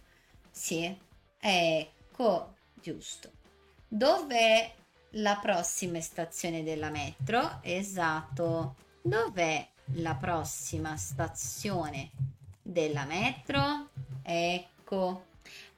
Sì. 0.51 0.99
Ecco, 1.39 2.55
giusto. 2.73 3.33
Dov'è 3.87 4.75
la 5.11 5.37
prossima 5.43 6.01
stazione 6.01 6.63
della 6.63 6.89
metro? 6.89 7.59
Esatto. 7.61 8.77
Dov'è 9.03 9.69
la 9.97 10.15
prossima 10.15 10.97
stazione 10.97 12.13
della 12.63 13.05
metro? 13.05 13.91
Ecco. 14.23 15.27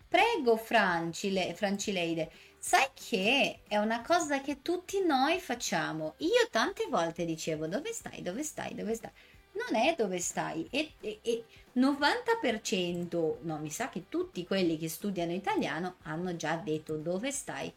Prego, 0.06 0.56
Francile, 0.56 1.52
Francileide. 1.54 2.30
Sai 2.68 2.86
che 2.92 3.60
è 3.66 3.78
una 3.78 4.02
cosa 4.02 4.42
che 4.42 4.60
tutti 4.60 5.02
noi 5.02 5.40
facciamo. 5.40 6.16
Io 6.18 6.48
tante 6.50 6.86
volte 6.90 7.24
dicevo 7.24 7.66
dove 7.66 7.94
stai, 7.94 8.20
dove 8.20 8.42
stai, 8.42 8.74
dove 8.74 8.94
stai. 8.94 9.10
Non 9.52 9.80
è 9.80 9.94
dove 9.96 10.18
stai. 10.18 10.68
E, 10.70 10.92
e, 11.00 11.18
e 11.22 11.44
90%, 11.76 13.36
no, 13.40 13.58
mi 13.58 13.70
sa 13.70 13.88
che 13.88 14.10
tutti 14.10 14.46
quelli 14.46 14.76
che 14.76 14.90
studiano 14.90 15.32
italiano 15.32 15.94
hanno 16.02 16.36
già 16.36 16.56
detto 16.56 16.98
dove 16.98 17.32
stai 17.32 17.72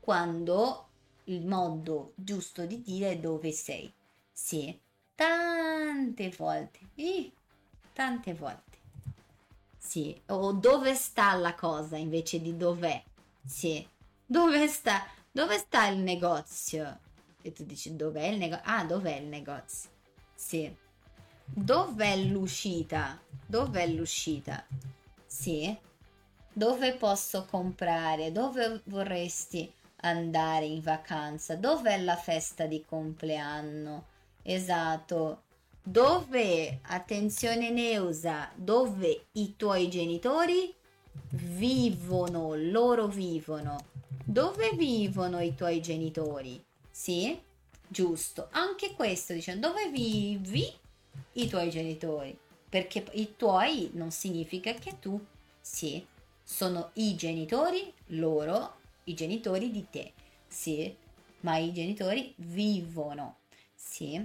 quando 0.00 0.88
il 1.24 1.44
modo 1.44 2.12
giusto 2.14 2.64
di 2.64 2.80
dire 2.80 3.10
è 3.10 3.18
dove 3.18 3.52
sei. 3.52 3.92
Sì, 4.32 4.74
tante 5.14 6.32
volte, 6.38 6.78
eh, 6.94 7.30
tante 7.92 8.32
volte. 8.32 8.78
Sì, 9.76 10.18
o 10.28 10.52
dove 10.52 10.94
sta 10.94 11.34
la 11.34 11.54
cosa 11.54 11.98
invece 11.98 12.40
di 12.40 12.56
dov'è. 12.56 13.02
Sì. 13.44 13.86
Dove 14.30 14.68
sta? 14.68 15.04
Dove 15.32 15.58
sta 15.58 15.88
il 15.88 15.98
negozio? 15.98 17.00
E 17.42 17.52
tu 17.52 17.64
dici 17.64 17.96
dov'è 17.96 18.26
il 18.26 18.38
negozio? 18.38 18.64
Ah, 18.64 18.84
dov'è 18.84 19.16
il 19.16 19.26
negozio? 19.26 19.90
Sì. 20.36 20.72
Dov'è 21.44 22.16
l'uscita? 22.16 23.20
Dov'è 23.44 23.88
l'uscita? 23.88 24.64
Sì. 25.26 25.76
Dove 26.52 26.92
posso 26.92 27.44
comprare? 27.44 28.30
Dove 28.30 28.82
vorresti 28.84 29.68
andare 30.02 30.66
in 30.66 30.80
vacanza? 30.80 31.56
Dov'è 31.56 31.98
la 31.98 32.14
festa 32.14 32.66
di 32.66 32.84
compleanno? 32.84 34.06
Esatto. 34.42 35.42
Dove, 35.82 36.78
attenzione 36.82 37.70
Neusa, 37.70 38.48
dove 38.54 39.26
i 39.32 39.56
tuoi 39.56 39.90
genitori 39.90 40.72
vivono, 41.30 42.54
loro 42.54 43.08
vivono. 43.08 43.98
Dove 44.30 44.70
vivono 44.74 45.40
i 45.40 45.56
tuoi 45.56 45.82
genitori? 45.82 46.64
Sì? 46.88 47.36
Giusto. 47.88 48.46
Anche 48.52 48.94
questo 48.94 49.32
dice 49.32 49.58
dove 49.58 49.90
vivi 49.90 50.72
i 51.32 51.48
tuoi 51.48 51.68
genitori? 51.68 52.38
Perché 52.68 53.04
i 53.14 53.34
tuoi 53.34 53.90
non 53.94 54.12
significa 54.12 54.72
che 54.74 55.00
tu 55.00 55.20
sì, 55.60 56.06
sono 56.44 56.90
i 56.92 57.16
genitori 57.16 57.92
loro, 58.10 58.76
i 59.02 59.14
genitori 59.14 59.72
di 59.72 59.84
te. 59.90 60.12
Sì, 60.46 60.94
ma 61.40 61.56
i 61.56 61.72
genitori 61.72 62.32
vivono. 62.36 63.38
Sì, 63.74 64.24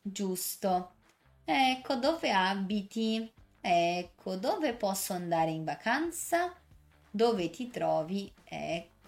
giusto. 0.00 0.92
Ecco, 1.44 1.96
dove 1.96 2.30
abiti? 2.30 3.28
Ecco, 3.60 4.36
dove 4.36 4.74
posso 4.74 5.12
andare 5.12 5.50
in 5.50 5.64
vacanza? 5.64 6.54
Dove 7.10 7.50
ti 7.50 7.68
trovi? 7.68 8.32
Ecco, 8.44 8.99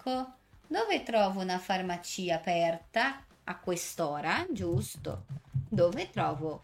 dove 0.67 1.03
trovo 1.03 1.41
una 1.41 1.59
farmacia 1.59 2.35
aperta 2.35 3.23
a 3.45 3.59
quest'ora? 3.59 4.45
Giusto. 4.49 5.25
Dove 5.69 6.09
trovo 6.09 6.61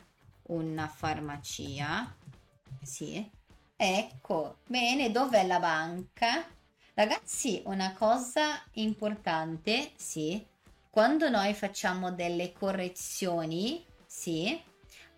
una 0.48 0.88
farmacia? 0.88 2.16
Sì. 2.82 3.30
Ecco, 3.76 4.58
bene, 4.68 5.12
dov'è 5.12 5.46
la 5.46 5.60
banca? 5.60 6.46
Ragazzi, 6.94 7.62
una 7.66 7.94
cosa 7.94 8.62
importante, 8.74 9.92
sì, 9.96 10.46
quando 10.90 11.30
noi 11.30 11.54
facciamo 11.54 12.12
delle 12.12 12.52
correzioni, 12.52 13.86
sì, 14.06 14.62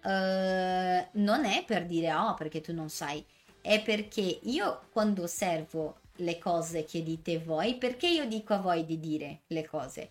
uh, 0.04 0.10
non 0.10 1.46
è 1.46 1.64
per 1.66 1.88
dire 1.88 2.14
oh 2.14 2.36
perché 2.36 2.62
tu 2.62 2.72
non 2.72 2.90
sai, 2.90 3.26
è 3.62 3.82
perché 3.82 4.42
io 4.44 4.90
quando 4.92 5.24
osservo 5.24 6.01
le 6.22 6.38
cose 6.40 6.86
che 6.86 7.04
dite 7.04 7.40
voi, 7.40 7.76
perché 7.76 8.08
io 8.08 8.26
dico 8.26 8.54
a 8.54 8.60
voi 8.60 8.86
di 8.86 9.00
dire 9.00 9.42
le 9.48 9.66
cose? 9.66 10.10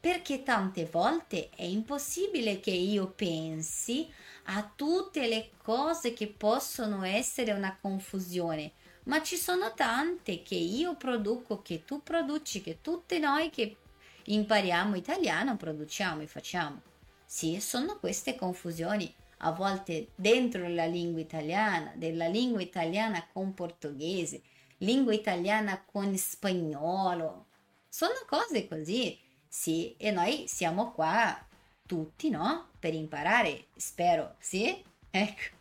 Perché 0.00 0.42
tante 0.42 0.84
volte 0.86 1.50
è 1.54 1.64
impossibile 1.64 2.60
che 2.60 2.70
io 2.70 3.08
pensi 3.08 4.08
a 4.44 4.70
tutte 4.74 5.26
le 5.26 5.50
cose 5.62 6.12
che 6.12 6.28
possono 6.28 7.04
essere 7.04 7.52
una 7.52 7.76
confusione, 7.80 8.72
ma 9.04 9.22
ci 9.22 9.36
sono 9.36 9.74
tante 9.74 10.42
che 10.42 10.54
io 10.54 10.96
produco, 10.96 11.62
che 11.62 11.84
tu 11.84 12.02
produci, 12.02 12.60
che 12.62 12.78
tutte 12.80 13.18
noi 13.18 13.50
che 13.50 13.76
impariamo 14.24 14.94
italiano 14.94 15.56
produciamo 15.56 16.22
e 16.22 16.26
facciamo. 16.26 16.82
Sì, 17.24 17.60
sono 17.60 17.98
queste 17.98 18.36
confusioni 18.36 19.12
a 19.38 19.52
volte 19.52 20.08
dentro 20.14 20.68
la 20.68 20.86
lingua 20.86 21.20
italiana, 21.20 21.92
della 21.94 22.26
lingua 22.26 22.60
italiana 22.60 23.26
con 23.32 23.54
portoghese, 23.54 24.42
lingua 24.78 25.14
italiana 25.14 25.82
con 25.84 26.16
spagnolo. 26.16 27.46
Sono 27.88 28.14
cose 28.26 28.68
così, 28.68 29.18
sì, 29.46 29.96
e 29.96 30.10
noi 30.10 30.44
siamo 30.46 30.92
qua 30.92 31.46
tutti, 31.86 32.28
no? 32.28 32.68
Per 32.78 32.94
imparare, 32.94 33.66
spero, 33.76 34.36
sì? 34.38 34.84
Ecco, 35.10 35.56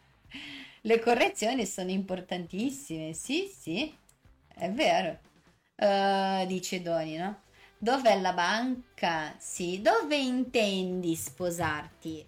le 0.82 1.00
correzioni 1.00 1.66
sono 1.66 1.90
importantissime, 1.90 3.14
sì, 3.14 3.48
sì, 3.48 3.96
è 4.48 4.70
vero. 4.70 5.20
Uh, 5.76 6.46
dice 6.48 6.82
Doni, 6.82 7.16
no? 7.18 7.42
Dov'è 7.78 8.20
la 8.20 8.34
banca? 8.34 9.36
Sì, 9.38 9.82
dove 9.82 10.18
intendi 10.18 11.16
sposarti? 11.16 12.28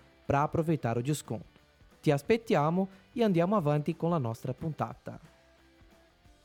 para 0.31 0.43
aproveitar 0.43 0.97
o 0.97 1.01
desconto. 1.01 1.59
Ti 2.01 2.09
aspettiamo 2.09 2.87
e 3.11 3.21
andiamo 3.21 3.57
avanti 3.57 3.97
con 3.97 4.11
la 4.11 4.17
nostra 4.17 4.53
puntata. 4.53 5.19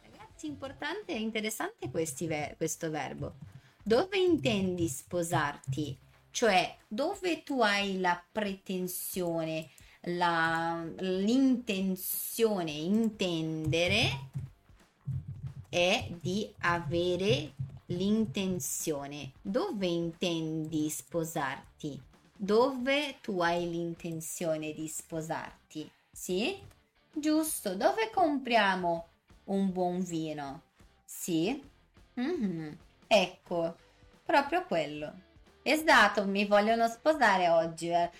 Ragazzi, 0.03 0.49
importante 0.49 1.12
e 1.12 1.20
interessante 1.20 1.88
ver- 1.88 2.57
questo 2.57 2.90
verbo. 2.90 3.35
Dove 3.81 4.18
intendi 4.18 4.88
sposarti? 4.88 5.96
Cioè, 6.33 6.77
dove 6.88 7.44
tu 7.44 7.62
hai 7.62 8.01
la 8.01 8.20
pretensione, 8.33 9.70
l'intenzione, 10.99 12.72
intendere 12.72 14.31
è 15.68 16.09
di 16.20 16.53
avere 16.59 17.53
l'intenzione. 17.87 19.31
Dove 19.40 19.87
intendi 19.87 20.90
sposarti? 20.90 22.14
Dove 22.37 23.16
tu 23.20 23.40
hai 23.40 23.68
l'intenzione 23.68 24.72
di 24.72 24.87
sposarti, 24.88 25.90
sì? 26.11 26.59
Giusto, 27.12 27.75
dove 27.75 28.11
compriamo 28.12 29.07
un 29.44 29.72
buon 29.72 30.01
vino? 30.01 30.62
Sì? 31.05 31.62
Mm-hmm. 32.20 32.72
Ecco, 33.07 33.77
proprio 34.25 34.64
quello. 34.64 35.25
Esatto, 35.62 36.27
mi 36.27 36.44
vogliono 36.46 36.88
sposare 36.88 37.49
oggi. 37.49 37.88
Eh. 37.88 38.11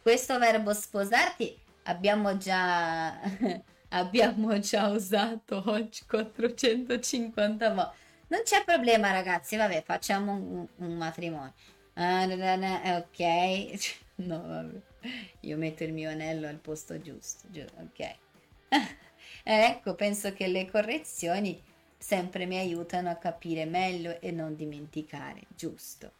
Questo 0.00 0.38
verbo 0.38 0.72
sposarti 0.72 1.58
abbiamo 1.84 2.36
già, 2.36 3.18
abbiamo 3.88 4.58
già 4.58 4.88
usato 4.88 5.62
oggi 5.66 6.04
450 6.06 7.72
volte. 7.72 8.02
Non 8.28 8.40
c'è 8.44 8.64
problema 8.64 9.10
ragazzi, 9.10 9.56
vabbè, 9.56 9.82
facciamo 9.84 10.32
un, 10.32 10.66
un 10.76 10.96
matrimonio. 10.96 11.52
Ah, 11.94 12.26
ok. 12.98 14.02
No, 14.16 14.40
vabbè. 14.46 14.80
Io 15.40 15.56
metto 15.56 15.82
il 15.82 15.92
mio 15.92 16.08
anello 16.08 16.46
al 16.46 16.58
posto 16.58 17.00
giusto. 17.00 17.48
Giu- 17.50 17.68
ok. 17.80 18.16
ecco, 19.42 19.94
penso 19.96 20.32
che 20.32 20.46
le 20.46 20.70
correzioni 20.70 21.60
sempre 21.98 22.46
mi 22.46 22.58
aiutano 22.58 23.10
a 23.10 23.16
capire 23.16 23.64
meglio 23.64 24.20
e 24.20 24.30
non 24.30 24.54
dimenticare. 24.54 25.42
Giusto. 25.48 26.12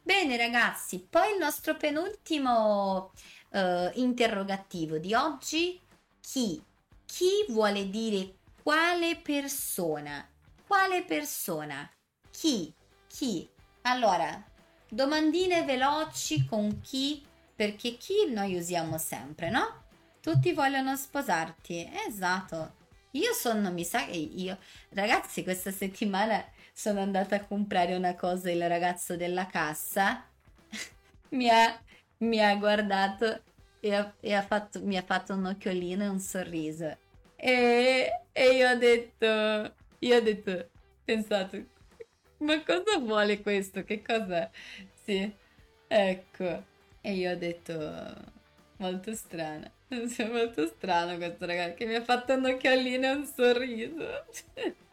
Bene 0.00 0.38
ragazzi, 0.38 1.06
poi 1.08 1.32
il 1.32 1.38
nostro 1.38 1.76
penultimo 1.76 3.12
uh, 3.50 3.90
interrogativo 3.94 4.96
di 4.96 5.12
oggi. 5.12 5.78
Chi? 6.20 6.62
Chi 7.04 7.44
vuole 7.48 7.90
dire 7.90 8.36
quale 8.62 9.16
persona? 9.16 10.26
Quale 10.66 11.02
persona? 11.04 11.90
Chi? 12.30 12.72
Chi? 13.06 13.46
Allora, 13.82 14.42
Domandine 14.90 15.64
veloci 15.64 16.46
con 16.46 16.80
chi 16.80 17.22
perché 17.54 17.96
chi 17.96 18.30
noi 18.32 18.56
usiamo 18.56 18.96
sempre, 18.98 19.50
no? 19.50 19.84
Tutti 20.20 20.52
vogliono 20.52 20.96
sposarti. 20.96 21.90
Esatto. 22.06 22.76
Io 23.12 23.32
sono, 23.32 23.70
mi 23.72 23.84
sa 23.84 24.04
che 24.04 24.16
io, 24.16 24.58
ragazzi, 24.90 25.42
questa 25.42 25.70
settimana 25.70 26.44
sono 26.72 27.00
andata 27.00 27.36
a 27.36 27.44
comprare 27.44 27.96
una 27.96 28.14
cosa, 28.14 28.50
il 28.50 28.66
ragazzo 28.68 29.16
della 29.16 29.46
cassa 29.46 30.24
mi, 31.30 31.48
ha, 31.48 31.78
mi 32.18 32.40
ha 32.40 32.54
guardato 32.56 33.42
e, 33.80 33.94
ha, 33.94 34.12
e 34.20 34.32
ha 34.34 34.42
fatto, 34.42 34.80
mi 34.82 34.96
ha 34.96 35.02
fatto 35.02 35.34
un 35.34 35.46
occhiolino 35.46 36.04
e 36.04 36.08
un 36.08 36.20
sorriso. 36.20 36.96
E, 37.36 38.10
e 38.32 38.44
io 38.50 38.70
ho 38.70 38.76
detto, 38.76 39.74
io 39.98 40.16
ho 40.16 40.20
detto, 40.20 40.68
pensato, 41.04 41.56
ma 42.38 42.62
cosa 42.62 42.98
vuole 42.98 43.40
questo? 43.40 43.84
Che 43.84 44.02
cosa? 44.02 44.50
Sì, 45.04 45.30
ecco. 45.86 46.64
E 47.00 47.12
io 47.12 47.32
ho 47.32 47.36
detto, 47.36 48.14
molto 48.78 49.14
strana. 49.14 49.70
Molto 49.88 50.66
strano 50.66 51.16
questo 51.16 51.46
ragazzo 51.46 51.76
che 51.76 51.86
mi 51.86 51.94
ha 51.94 52.02
fatto 52.02 52.34
un 52.34 52.44
occhiolino 52.44 53.06
e 53.06 53.10
un 53.10 53.24
sorriso. 53.24 54.26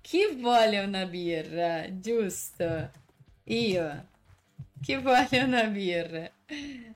Chi 0.00 0.26
vuole 0.34 0.78
una 0.78 1.06
birra? 1.06 1.86
Giusto. 1.98 2.90
Io. 3.44 4.06
Chi 4.80 4.96
vuole 4.96 5.42
una 5.42 5.64
birra? 5.64 6.30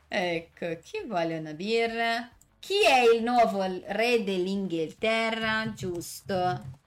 Ecco, 0.08 0.78
chi 0.82 1.02
vuole 1.06 1.38
una 1.38 1.52
birra? 1.52 2.30
Chi 2.58 2.84
è 2.84 3.14
il 3.14 3.22
nuovo 3.22 3.62
re 3.62 4.24
dell'Inghilterra? 4.24 5.72
Giusto. 5.74 6.77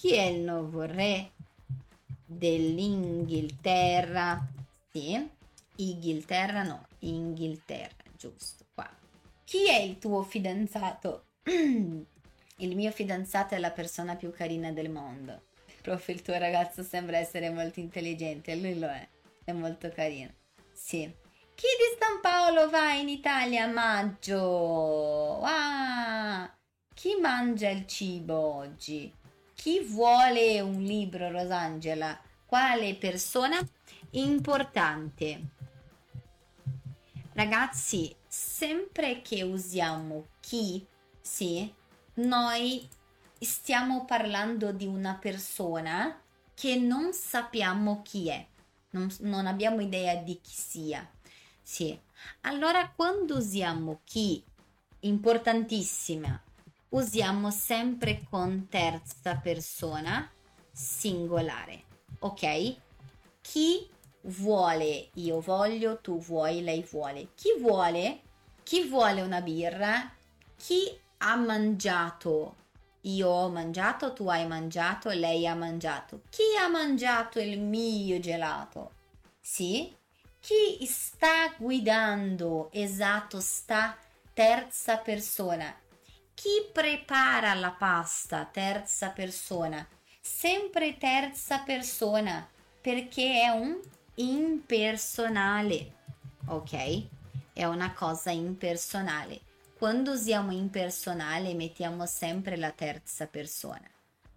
Chi 0.00 0.14
è 0.14 0.26
il 0.26 0.42
nuovo 0.42 0.82
re 0.82 1.32
dell'Inghilterra? 2.24 4.40
Sì. 4.92 5.28
Inghilterra 5.74 6.62
no, 6.62 6.86
Inghilterra, 7.00 8.04
giusto. 8.16 8.64
Qua. 8.72 8.88
Chi 9.42 9.68
è 9.68 9.80
il 9.80 9.98
tuo 9.98 10.22
fidanzato? 10.22 11.24
il 11.42 12.76
mio 12.76 12.92
fidanzato 12.92 13.56
è 13.56 13.58
la 13.58 13.72
persona 13.72 14.14
più 14.14 14.30
carina 14.30 14.70
del 14.70 14.88
mondo. 14.88 15.46
Prof, 15.82 16.06
il 16.10 16.22
tuo 16.22 16.38
ragazzo 16.38 16.84
sembra 16.84 17.16
essere 17.16 17.50
molto 17.50 17.80
intelligente, 17.80 18.54
lui 18.54 18.78
lo 18.78 18.86
è, 18.86 19.04
è 19.42 19.50
molto 19.50 19.90
carino. 19.90 20.32
Sì. 20.72 21.12
Chi 21.56 21.66
di 21.66 21.96
San 21.98 22.20
Paolo 22.20 22.70
va 22.70 22.92
in 22.92 23.08
Italia 23.08 23.64
a 23.64 23.66
maggio? 23.66 25.40
Ah! 25.42 26.48
Chi 26.94 27.16
mangia 27.20 27.70
il 27.70 27.84
cibo 27.88 28.36
oggi? 28.36 29.12
Chi 29.60 29.80
vuole 29.80 30.60
un 30.60 30.80
libro, 30.84 31.32
Rosangela? 31.32 32.16
Quale 32.46 32.94
persona? 32.94 33.58
Importante. 34.10 35.40
Ragazzi, 37.32 38.14
sempre 38.28 39.20
che 39.20 39.42
usiamo 39.42 40.26
chi, 40.38 40.86
sì, 41.20 41.74
noi 42.14 42.88
stiamo 43.40 44.04
parlando 44.04 44.70
di 44.70 44.86
una 44.86 45.16
persona 45.16 46.22
che 46.54 46.76
non 46.76 47.12
sappiamo 47.12 48.02
chi 48.02 48.28
è, 48.28 48.46
non, 48.90 49.12
non 49.22 49.48
abbiamo 49.48 49.80
idea 49.80 50.14
di 50.14 50.38
chi 50.40 50.54
sia. 50.54 51.10
Sì, 51.60 51.98
allora 52.42 52.92
quando 52.94 53.38
usiamo 53.38 54.02
chi, 54.04 54.40
importantissima, 55.00 56.40
usiamo 56.90 57.50
sempre 57.50 58.22
con 58.28 58.68
terza 58.68 59.36
persona 59.36 60.30
singolare, 60.72 61.84
ok? 62.20 62.76
Chi 63.40 63.88
vuole, 64.22 65.08
io 65.14 65.40
voglio, 65.40 66.00
tu 66.00 66.18
vuoi, 66.18 66.62
lei 66.62 66.86
vuole. 66.90 67.28
Chi 67.34 67.54
vuole? 67.58 68.20
Chi 68.62 68.88
vuole 68.88 69.22
una 69.22 69.40
birra? 69.40 70.10
Chi 70.56 70.96
ha 71.18 71.36
mangiato? 71.36 72.56
Io 73.02 73.28
ho 73.28 73.48
mangiato, 73.48 74.12
tu 74.12 74.28
hai 74.28 74.46
mangiato, 74.46 75.10
lei 75.10 75.46
ha 75.46 75.54
mangiato. 75.54 76.22
Chi 76.28 76.42
ha 76.60 76.68
mangiato 76.68 77.40
il 77.40 77.60
mio 77.60 78.18
gelato? 78.20 78.92
Sì? 79.40 79.94
Chi 80.40 80.84
sta 80.86 81.54
guidando? 81.56 82.68
Esatto, 82.72 83.40
sta 83.40 83.96
terza 84.32 84.98
persona. 84.98 85.74
Chi 86.40 86.70
prepara 86.72 87.52
la 87.54 87.72
pasta? 87.72 88.44
Terza 88.44 89.10
persona. 89.10 89.84
Sempre 90.20 90.96
terza 90.96 91.58
persona 91.64 92.48
perché 92.80 93.42
è 93.42 93.48
un 93.48 93.76
impersonale, 94.14 95.94
ok? 96.46 97.06
È 97.52 97.64
una 97.64 97.92
cosa 97.92 98.30
impersonale. 98.30 99.40
Quando 99.76 100.12
usiamo 100.12 100.52
impersonale 100.52 101.54
mettiamo 101.54 102.06
sempre 102.06 102.56
la 102.56 102.70
terza 102.70 103.26
persona, 103.26 103.90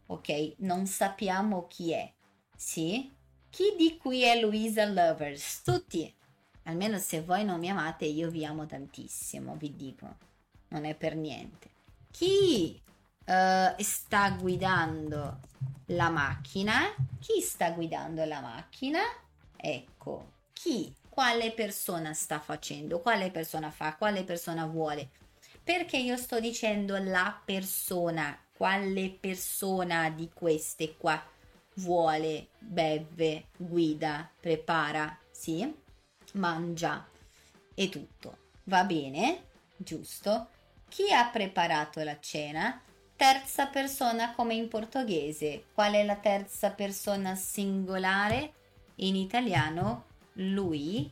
ok? 0.08 0.54
Non 0.58 0.88
sappiamo 0.88 1.68
chi 1.68 1.92
è, 1.92 2.12
sì? 2.58 3.14
Chi 3.48 3.76
di 3.78 3.98
qui 3.98 4.24
è 4.24 4.42
Luisa 4.42 4.86
Lovers? 4.86 5.62
Tutti. 5.62 6.12
Almeno 6.64 6.98
se 6.98 7.22
voi 7.22 7.46
non 7.46 7.60
mi 7.60 7.70
amate, 7.70 8.06
io 8.06 8.32
vi 8.32 8.44
amo 8.44 8.66
tantissimo, 8.66 9.56
vi 9.56 9.76
dico. 9.76 10.18
Non 10.70 10.86
è 10.86 10.96
per 10.96 11.16
niente. 11.16 11.70
Chi 12.12 12.82
uh, 13.26 13.82
sta 13.82 14.30
guidando 14.32 15.40
la 15.88 16.10
macchina? 16.10 16.94
Chi 17.20 17.42
sta 17.42 17.72
guidando 17.72 18.24
la 18.26 18.42
macchina? 18.42 19.00
Ecco, 19.56 20.34
chi, 20.54 20.94
quale 21.10 21.52
persona 21.52 22.14
sta 22.14 22.40
facendo, 22.40 23.00
quale 23.00 23.32
persona 23.32 23.72
fa, 23.72 23.96
quale 23.96 24.24
persona 24.24 24.66
vuole. 24.66 25.10
Perché 25.64 25.98
io 25.98 26.18
sto 26.18 26.40
dicendo 26.40 26.98
la 26.98 27.40
persona, 27.44 28.38
quale 28.56 29.10
persona 29.10 30.10
di 30.10 30.30
queste 30.34 30.96
qua 30.98 31.24
vuole, 31.76 32.50
beve, 32.60 33.48
guida, 33.58 34.30
prepara, 34.40 35.18
sì, 35.32 35.74
mangia 36.34 37.08
e 37.74 37.90
tutto. 37.90 38.38
Va 38.66 38.84
bene? 38.84 39.46
Giusto? 39.78 40.50
Chi 40.92 41.10
ha 41.14 41.30
preparato 41.30 42.04
la 42.04 42.20
cena? 42.20 42.82
Terza 43.16 43.68
persona 43.68 44.34
come 44.34 44.56
in 44.56 44.68
portoghese. 44.68 45.68
Qual 45.74 45.94
è 45.94 46.04
la 46.04 46.18
terza 46.18 46.72
persona 46.72 47.34
singolare? 47.36 48.60
in 49.02 49.16
italiano 49.16 50.06
lui, 50.34 51.12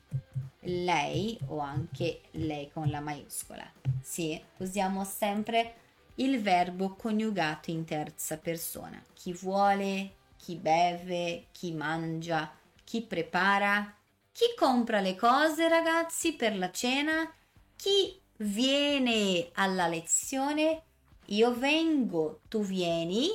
lei 0.62 1.38
o 1.48 1.60
anche 1.60 2.22
lei 2.32 2.70
con 2.72 2.90
la 2.90 3.00
maiuscola. 3.00 3.66
Sì, 4.02 4.42
usiamo 4.58 5.04
sempre 5.04 5.76
il 6.16 6.42
verbo 6.42 6.96
coniugato 6.96 7.72
in 7.72 7.86
terza 7.86 8.38
persona. 8.38 9.02
Chi 9.14 9.34
vuole, 9.34 10.16
chi 10.38 10.56
beve, 10.56 11.48
chi 11.52 11.72
mangia, 11.72 12.52
chi 12.84 13.02
prepara, 13.02 13.96
chi 14.32 14.54
compra 14.58 15.00
le 15.00 15.16
cose, 15.16 15.68
ragazzi, 15.68 16.34
per 16.34 16.58
la 16.58 16.72
cena, 16.72 17.32
chi 17.76 18.22
viene 18.42 19.50
alla 19.54 19.88
lezione, 19.88 20.84
io 21.28 21.54
vengo, 21.54 22.42
tu 22.48 22.62
vieni, 22.62 23.30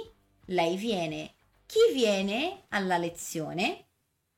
lei 0.47 0.77
viene. 0.77 1.35
Chi 1.67 1.93
viene 1.93 2.64
alla 2.69 2.99
lezione? 2.99 3.87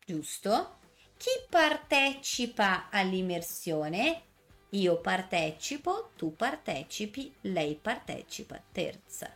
giusto? 0.04 0.78
Chi 1.16 1.30
partecipa 1.50 2.88
all'immersione? 2.90 4.22
Io 4.70 5.00
partecipo, 5.00 6.12
tu 6.16 6.34
partecipi, 6.34 7.34
lei 7.42 7.74
partecipa. 7.74 8.62
Terza. 8.70 9.34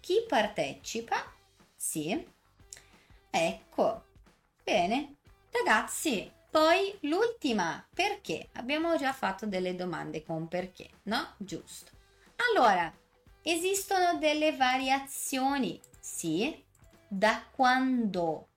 Chi 0.00 0.24
partecipa? 0.26 1.16
Sì. 1.74 2.26
Ecco. 3.30 4.04
Bene. 4.62 5.16
Ragazzi, 5.50 6.30
poi 6.50 6.96
l'ultima. 7.02 7.86
Perché? 7.92 8.48
Abbiamo 8.54 8.96
già 8.96 9.12
fatto 9.12 9.46
delle 9.46 9.74
domande 9.74 10.24
con 10.24 10.48
perché, 10.48 10.90
no? 11.04 11.34
Giusto. 11.36 11.92
Allora, 12.50 12.92
esistono 13.42 14.18
delle 14.18 14.52
variazioni? 14.56 15.80
Sì. 15.98 16.64
Da 17.08 17.42
quando? 17.50 18.48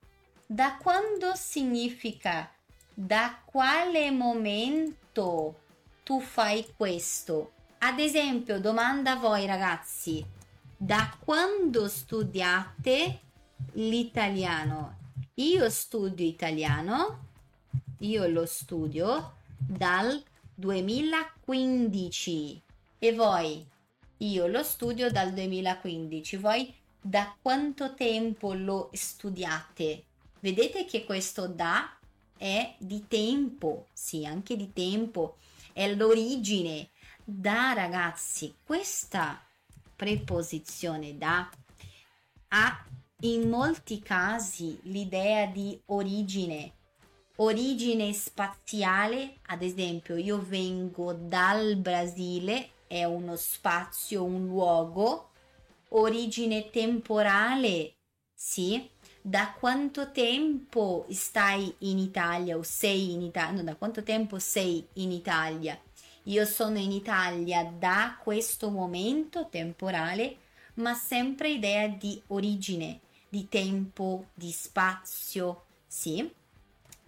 Da 0.46 0.78
quando 0.82 1.36
significa? 1.36 2.52
Da 2.94 3.42
quale 3.46 4.12
momento 4.12 5.62
tu 6.04 6.20
fai 6.20 6.74
questo? 6.76 7.54
Ad 7.80 8.00
esempio, 8.00 8.60
domanda 8.60 9.12
a 9.12 9.16
voi 9.16 9.46
ragazzi, 9.46 10.26
da 10.76 11.16
quando 11.24 11.88
studiate 11.88 13.22
l'italiano? 13.74 14.98
Io 15.36 15.70
studio 15.70 16.26
italiano, 16.26 17.29
io 18.00 18.28
lo 18.28 18.46
studio 18.46 19.36
dal 19.58 20.22
2015 20.56 22.62
e 23.00 23.14
voi? 23.14 23.66
Io 24.18 24.48
lo 24.48 24.64
studio 24.64 25.10
dal 25.12 25.32
2015, 25.34 26.38
voi 26.38 26.74
da 27.02 27.36
quanto 27.42 27.94
tempo 27.94 28.54
lo 28.54 28.90
studiate? 28.94 30.04
Vedete 30.40 30.86
che 30.86 31.04
questo 31.06 31.48
da 31.48 31.98
è 32.38 32.76
di 32.78 33.06
tempo, 33.08 33.88
sì, 33.92 34.26
anche 34.26 34.56
di 34.56 34.72
tempo, 34.72 35.38
è 35.74 35.94
l'origine. 35.94 36.90
Da 37.24 37.74
ragazzi, 37.74 38.56
questa 38.64 39.44
preposizione 39.96 41.18
da 41.18 41.50
ha 42.50 42.86
in 43.22 43.50
molti 43.50 44.00
casi 44.00 44.80
l'idea 44.84 45.48
di 45.48 45.80
origine, 45.88 46.74
origine 47.42 48.12
spaziale, 48.14 49.38
ad 49.48 49.62
esempio 49.62 50.16
io 50.18 50.42
vengo 50.42 51.14
dal 51.14 51.76
Brasile, 51.78 52.70
è 52.88 53.04
uno 53.04 53.36
spazio, 53.36 54.24
un 54.24 54.46
luogo, 54.46 55.30
origine 55.90 56.70
temporale, 56.70 57.94
sì, 58.34 58.90
da 59.22 59.54
quanto 59.58 60.12
tempo 60.12 61.06
stai 61.10 61.74
in 61.80 61.98
Italia 62.00 62.58
o 62.58 62.64
sei 62.64 63.14
in 63.14 63.22
Italia, 63.22 63.58
no, 63.58 63.64
da 63.64 63.76
quanto 63.76 64.04
tempo 64.04 64.38
sei 64.38 64.86
in 64.94 65.12
Italia? 65.12 65.80
Io 66.24 66.46
sono 66.46 66.78
in 66.78 66.92
Italia 66.92 67.64
da 67.64 68.18
questo 68.22 68.70
momento 68.70 69.48
temporale, 69.50 70.38
ma 70.76 70.94
sempre 70.94 71.52
idea 71.52 71.88
di 71.88 72.22
origine, 72.28 73.00
di 73.30 73.48
tempo, 73.48 74.26
di 74.34 74.52
spazio, 74.52 75.64
sì? 75.88 76.38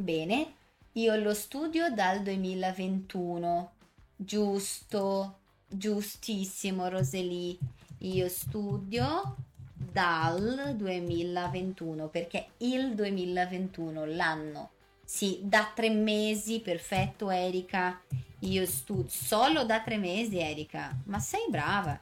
Bene, 0.01 0.53
io 0.93 1.15
lo 1.17 1.35
studio 1.35 1.93
dal 1.93 2.23
2021, 2.23 3.71
giusto, 4.15 5.41
giustissimo 5.67 6.87
Roseli, 6.87 7.55
io 7.99 8.27
studio 8.27 9.35
dal 9.75 10.73
2021 10.75 12.07
perché 12.07 12.47
il 12.57 12.95
2021 12.95 14.05
l'anno 14.05 14.71
sì 15.05 15.39
da 15.43 15.71
tre 15.71 15.91
mesi 15.91 16.61
perfetto 16.61 17.29
Erika. 17.29 18.01
Io 18.39 18.65
studio 18.65 19.07
solo 19.07 19.65
da 19.65 19.81
tre 19.81 19.97
mesi 19.97 20.39
Erika. 20.39 20.97
Ma 21.05 21.19
sei 21.19 21.45
brava. 21.47 21.99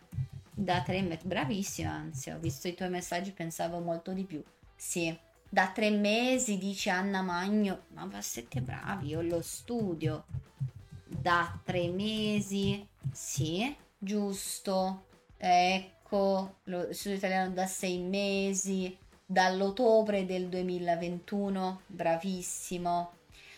Da 0.53 0.81
tre 0.83 1.01
mesi 1.01 1.27
bravissima 1.27 1.91
anzi 1.91 2.29
ho 2.29 2.39
visto 2.39 2.69
i 2.69 2.75
tuoi 2.75 2.89
messaggi 2.89 3.31
pensavo 3.31 3.79
molto 3.79 4.13
di 4.13 4.23
più. 4.23 4.41
Sì 4.73 5.27
da 5.49 5.71
tre 5.73 5.89
mesi 5.89 6.57
dice 6.57 6.89
Anna 6.89 7.21
Magno 7.21 7.85
ma 7.93 8.21
siete 8.21 8.61
bravi 8.61 9.07
io 9.07 9.21
lo 9.21 9.41
studio 9.41 10.25
da 11.05 11.59
tre 11.63 11.87
mesi 11.89 12.87
sì 13.11 13.75
giusto 13.97 15.05
ecco 15.37 16.57
lo 16.65 16.93
studio 16.93 17.17
italiano 17.17 17.53
da 17.53 17.65
sei 17.65 17.99
mesi, 17.99 18.95
dall'ottobre 19.25 20.25
del 20.25 20.47
2021, 20.47 21.81
bravissimo. 21.85 23.13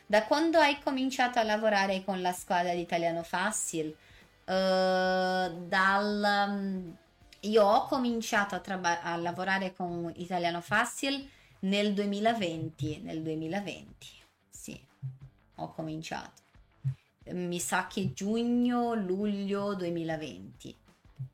Da 0.06 0.26
quando 0.26 0.60
hai 0.60 0.80
cominciato 0.82 1.40
a 1.40 1.44
lavorare 1.44 2.04
con 2.04 2.22
la 2.22 2.34
squadra 2.34 2.74
di 2.74 2.82
Italiano 2.82 3.24
Facile? 3.24 3.96
Uh, 4.44 5.66
dal, 5.68 6.48
um, 6.50 6.96
io 7.42 7.64
ho 7.64 7.86
cominciato 7.86 8.56
a, 8.56 8.60
traba- 8.60 9.02
a, 9.02 9.16
lavorare 9.16 9.74
con 9.74 10.12
Italiano 10.18 10.60
Facile 10.60 11.26
nel 11.62 11.94
2020, 11.94 13.02
nel 13.04 13.22
2020, 13.22 14.08
sì, 14.50 14.80
ho 15.56 15.72
cominciato. 15.74 16.42
Mi 17.26 17.60
sa 17.60 17.88
che 17.88 18.14
giugno, 18.14 18.94
luglio 18.94 19.76
2020. 19.76 20.76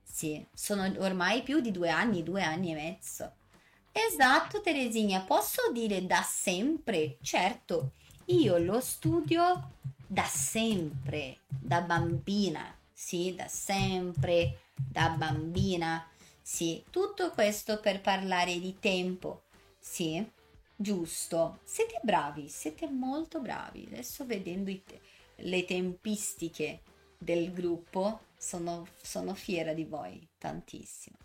Sì, 0.03 0.45
sono 0.53 0.91
ormai 0.97 1.43
più 1.43 1.59
di 1.59 1.71
due 1.71 1.89
anni, 1.89 2.23
due 2.23 2.43
anni 2.43 2.71
e 2.71 2.75
mezzo. 2.75 3.31
Esatto, 3.91 4.61
Teresina, 4.61 5.21
posso 5.21 5.71
dire 5.71 6.05
da 6.05 6.21
sempre? 6.21 7.17
Certo, 7.21 7.93
io 8.25 8.57
lo 8.57 8.79
studio 8.79 9.71
da 10.05 10.23
sempre, 10.23 11.39
da 11.47 11.81
bambina, 11.81 12.75
sì, 12.91 13.33
da 13.35 13.47
sempre, 13.47 14.59
da 14.75 15.09
bambina, 15.09 16.07
sì, 16.41 16.83
tutto 16.89 17.31
questo 17.31 17.79
per 17.79 18.01
parlare 18.01 18.59
di 18.59 18.77
tempo, 18.79 19.43
sì, 19.89 20.23
giusto, 20.75 21.59
siete 21.63 21.99
bravi, 22.03 22.49
siete 22.49 22.89
molto 22.89 23.39
bravi, 23.39 23.87
adesso 23.89 24.25
vedendo 24.25 24.69
te- 24.85 24.99
le 25.37 25.63
tempistiche 25.63 26.81
del 27.17 27.53
gruppo, 27.53 28.25
sono, 28.37 28.85
sono 29.01 29.33
fiera 29.33 29.73
di 29.73 29.85
voi 29.85 30.27
tantissimo. 30.37 31.15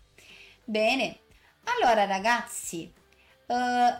Bene, 0.63 1.19
allora 1.65 2.05
ragazzi, 2.05 2.91
uh, 3.47 3.53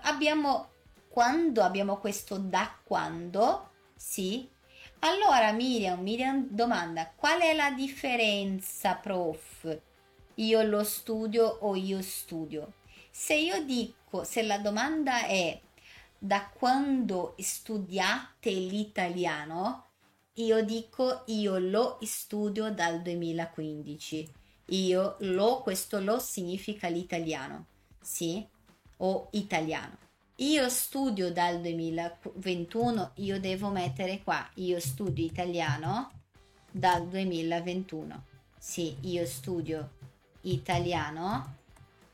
abbiamo 0.03 0.69
quando 1.09 1.61
abbiamo 1.61 1.97
questo 1.97 2.37
da 2.37 2.73
quando, 2.83 3.69
sì. 3.95 4.49
Allora 4.99 5.51
Miriam, 5.51 6.01
Miriam 6.01 6.47
domanda, 6.49 7.11
qual 7.13 7.41
è 7.41 7.53
la 7.53 7.71
differenza, 7.71 8.95
prof? 8.95 9.79
Io 10.35 10.61
lo 10.63 10.83
studio 10.85 11.45
o 11.45 11.75
io 11.75 12.01
studio? 12.01 12.81
Se 13.15 13.35
io 13.35 13.63
dico, 13.63 14.23
se 14.23 14.41
la 14.41 14.57
domanda 14.57 15.27
è 15.27 15.61
da 16.17 16.49
quando 16.51 17.35
studiate 17.37 18.49
l'italiano, 18.49 19.85
io 20.33 20.65
dico 20.65 21.21
io 21.27 21.59
lo 21.59 21.99
studio 22.01 22.73
dal 22.73 23.03
2015. 23.03 24.33
Io 24.69 25.17
lo, 25.19 25.61
questo 25.61 25.99
lo 25.99 26.17
significa 26.17 26.87
l'italiano, 26.87 27.67
sì? 28.01 28.43
O 28.97 29.27
italiano. 29.33 29.95
Io 30.37 30.67
studio 30.69 31.31
dal 31.31 31.61
2021, 31.61 33.11
io 33.17 33.39
devo 33.39 33.69
mettere 33.69 34.23
qua, 34.23 34.49
io 34.55 34.79
studio 34.79 35.23
italiano 35.23 36.09
dal 36.71 37.07
2021. 37.07 38.23
Sì, 38.57 38.97
io 39.01 39.23
studio 39.27 39.91
italiano 40.41 41.61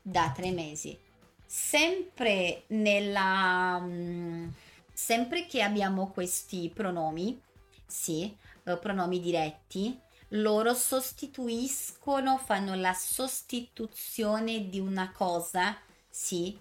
da 0.02 0.32
tre 0.34 0.50
mesi. 0.50 0.98
Sempre 1.44 2.64
nella... 2.68 3.78
Mm, 3.80 4.48
sempre 4.92 5.46
che 5.46 5.62
abbiamo 5.62 6.10
questi 6.10 6.70
pronomi, 6.72 7.40
sì, 7.86 8.36
eh, 8.64 8.76
pronomi 8.76 9.18
diretti, 9.20 9.98
loro 10.34 10.74
sostituiscono, 10.74 12.36
fanno 12.36 12.74
la 12.74 12.92
sostituzione 12.92 14.68
di 14.68 14.78
una 14.78 15.10
cosa, 15.10 15.76
sì, 16.08 16.58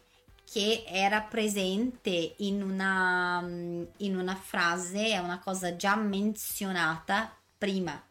che 0.51 0.83
era 0.87 1.21
presente 1.21 2.35
in 2.37 2.63
una, 2.63 3.41
mm, 3.41 3.83
in 3.97 4.17
una 4.17 4.35
frase, 4.35 5.09
è 5.09 5.17
una 5.19 5.39
cosa 5.39 5.75
già 5.75 5.95
menzionata 5.95 7.35
prima, 7.57 8.01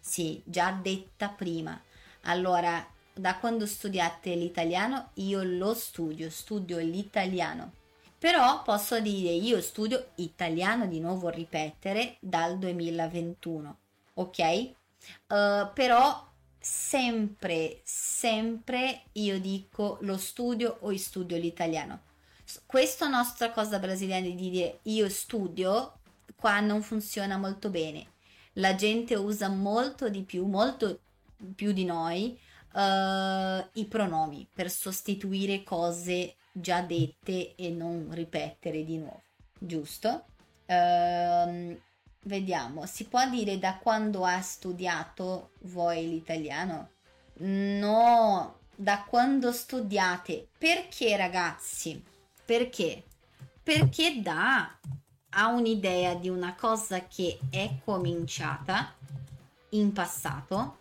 sì, 0.00 0.42
già 0.44 0.72
detta 0.72 1.28
prima. 1.28 1.80
Allora, 2.22 2.84
da 3.14 3.38
quando 3.38 3.66
studiate 3.66 4.34
l'italiano, 4.34 5.10
io 5.14 5.42
lo 5.42 5.74
studio, 5.74 6.28
studio 6.30 6.78
l'italiano. 6.78 7.72
Però 8.18 8.62
posso 8.62 9.00
dire 9.00 9.30
io 9.30 9.60
studio 9.60 10.12
italiano 10.16 10.86
di 10.86 11.00
nuovo 11.00 11.28
ripetere 11.28 12.16
dal 12.20 12.58
2021 12.58 13.78
ok? 14.14 14.74
Uh, 15.28 15.72
però 15.74 16.32
sempre 16.58 17.80
sempre 17.84 19.02
io 19.12 19.38
dico 19.38 19.98
lo 20.02 20.16
studio 20.16 20.78
o 20.80 20.96
studio 20.96 21.36
l'italiano. 21.36 22.00
Questa 22.66 23.08
nostra 23.08 23.50
cosa 23.50 23.78
brasiliana 23.78 24.26
di 24.26 24.34
dire 24.34 24.78
io 24.82 25.08
studio 25.08 25.98
qua 26.36 26.60
non 26.60 26.82
funziona 26.82 27.36
molto 27.36 27.68
bene. 27.70 28.12
La 28.54 28.74
gente 28.74 29.14
usa 29.14 29.48
molto 29.48 30.08
di 30.08 30.22
più 30.22 30.46
molto 30.46 31.00
più 31.54 31.72
di 31.72 31.84
noi 31.84 32.38
uh, 32.74 33.68
i 33.74 33.86
pronomi 33.86 34.46
per 34.52 34.70
sostituire 34.70 35.62
cose 35.62 36.34
già 36.52 36.80
dette 36.82 37.54
e 37.54 37.70
non 37.70 38.08
ripetere 38.10 38.84
di 38.84 38.98
nuovo, 38.98 39.22
giusto? 39.58 40.26
Uh, 40.66 41.78
vediamo, 42.22 42.86
si 42.86 43.04
può 43.06 43.28
dire 43.28 43.58
da 43.58 43.78
quando 43.78 44.24
ha 44.24 44.40
studiato 44.40 45.50
voi 45.62 46.08
l'italiano? 46.08 46.90
No, 47.38 48.58
da 48.74 49.04
quando 49.04 49.52
studiate. 49.52 50.48
Perché 50.56 51.16
ragazzi? 51.16 52.02
Perché? 52.44 53.04
Perché 53.62 54.20
da 54.20 54.78
ha 55.36 55.48
un'idea 55.48 56.14
di 56.14 56.28
una 56.28 56.54
cosa 56.54 57.06
che 57.06 57.38
è 57.50 57.78
cominciata 57.84 58.94
in 59.70 59.92
passato 59.92 60.78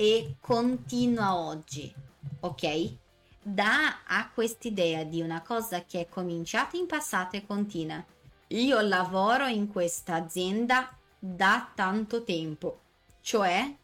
e 0.00 0.36
continua 0.40 1.36
oggi, 1.36 1.94
ok? 2.40 2.98
dà 3.42 4.02
a 4.06 4.30
quest'idea 4.30 5.04
di 5.04 5.20
una 5.20 5.42
cosa 5.42 5.84
che 5.84 6.00
è 6.00 6.08
cominciata 6.08 6.76
in 6.76 6.86
passato 6.86 7.36
e 7.36 7.46
continua. 7.46 8.02
Io 8.48 8.80
lavoro 8.80 9.46
in 9.46 9.68
questa 9.68 10.14
azienda 10.14 10.94
da 11.18 11.70
tanto 11.74 12.24
tempo, 12.24 12.80
cioè 13.20 13.74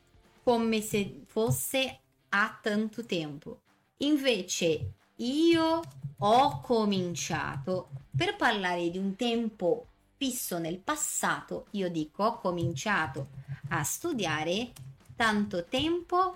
come 0.42 0.81
se 0.81 1.22
fosse 1.26 2.00
a 2.31 2.59
tanto 2.62 3.05
tempo. 3.05 3.61
Invece 3.98 4.92
io 5.16 5.81
ho 6.18 6.61
cominciato. 6.61 7.88
Per 8.16 8.37
parlare 8.37 8.90
di 8.90 8.98
un 8.98 9.16
tempo 9.16 9.88
fisso 10.16 10.59
nel 10.59 10.79
passato, 10.79 11.66
io 11.72 11.90
dico 11.90 12.24
ho 12.24 12.38
cominciato 12.38 13.29
a 13.68 13.83
studiare 13.83 14.72
tanto 15.16 15.64
tempo 15.64 16.35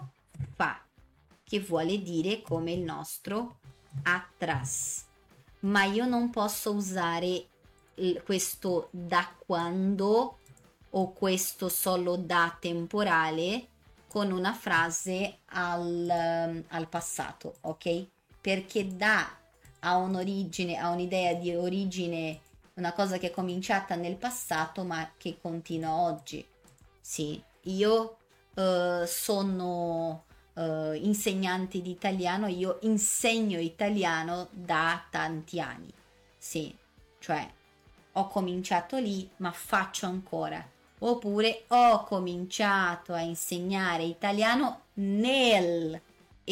fa, 0.57 0.83
che 1.45 1.61
vuole 1.61 2.01
dire 2.03 2.41
come 2.43 2.73
il 2.73 2.81
nostro 2.81 3.59
atrás. 4.03 5.05
Ma 5.61 5.85
io 5.85 6.07
non 6.07 6.31
posso 6.31 6.73
usare 6.73 7.47
questo 8.25 8.89
da 8.91 9.31
quando 9.39 10.39
o 10.91 11.13
questo 11.13 11.69
solo 11.69 12.17
da 12.17 12.57
temporale 12.59 13.69
con 14.09 14.33
una 14.33 14.55
frase 14.55 15.39
al, 15.47 16.65
al 16.67 16.89
passato, 16.89 17.57
ok? 17.61 18.07
Perché 18.41 18.97
da 18.97 19.37
ha 19.81 19.97
un'origine, 19.97 20.77
ha 20.77 20.89
un'idea 20.89 21.35
di 21.35 21.55
origine, 21.55 22.41
una 22.75 22.93
cosa 22.93 23.19
che 23.19 23.29
è 23.29 23.31
cominciata 23.31 23.95
nel 23.95 24.17
passato 24.17 24.83
ma 24.83 25.13
che 25.17 25.39
continua 25.41 25.95
oggi. 25.95 26.45
Sì, 27.01 27.41
io 27.63 28.17
uh, 28.55 29.05
sono 29.05 30.25
uh, 30.55 30.93
insegnante 30.95 31.81
di 31.81 31.91
italiano, 31.91 32.47
io 32.47 32.79
insegno 32.83 33.59
italiano 33.59 34.49
da 34.51 35.05
tanti 35.11 35.61
anni. 35.61 35.93
Sì, 36.37 36.75
cioè 37.19 37.49
ho 38.13 38.27
cominciato 38.29 38.99
lì 38.99 39.29
ma 39.37 39.53
faccio 39.53 40.07
ancora. 40.07 40.67
Oppure 41.03 41.65
ho 41.69 42.05
cominciato 42.05 43.15
a 43.15 43.21
insegnare 43.21 44.03
italiano 44.05 44.83
nel 44.95 46.01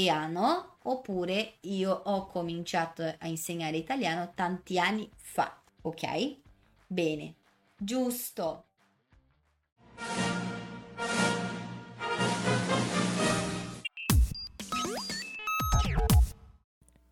anno 0.06 0.76
oppure 0.82 1.54
io 1.62 1.90
ho 1.92 2.26
cominciato 2.26 3.02
a 3.02 3.26
insegnare 3.26 3.76
italiano 3.76 4.30
tanti 4.34 4.78
anni 4.78 5.10
fa, 5.16 5.60
ok? 5.82 6.36
Bene, 6.86 7.34
giusto. 7.76 8.67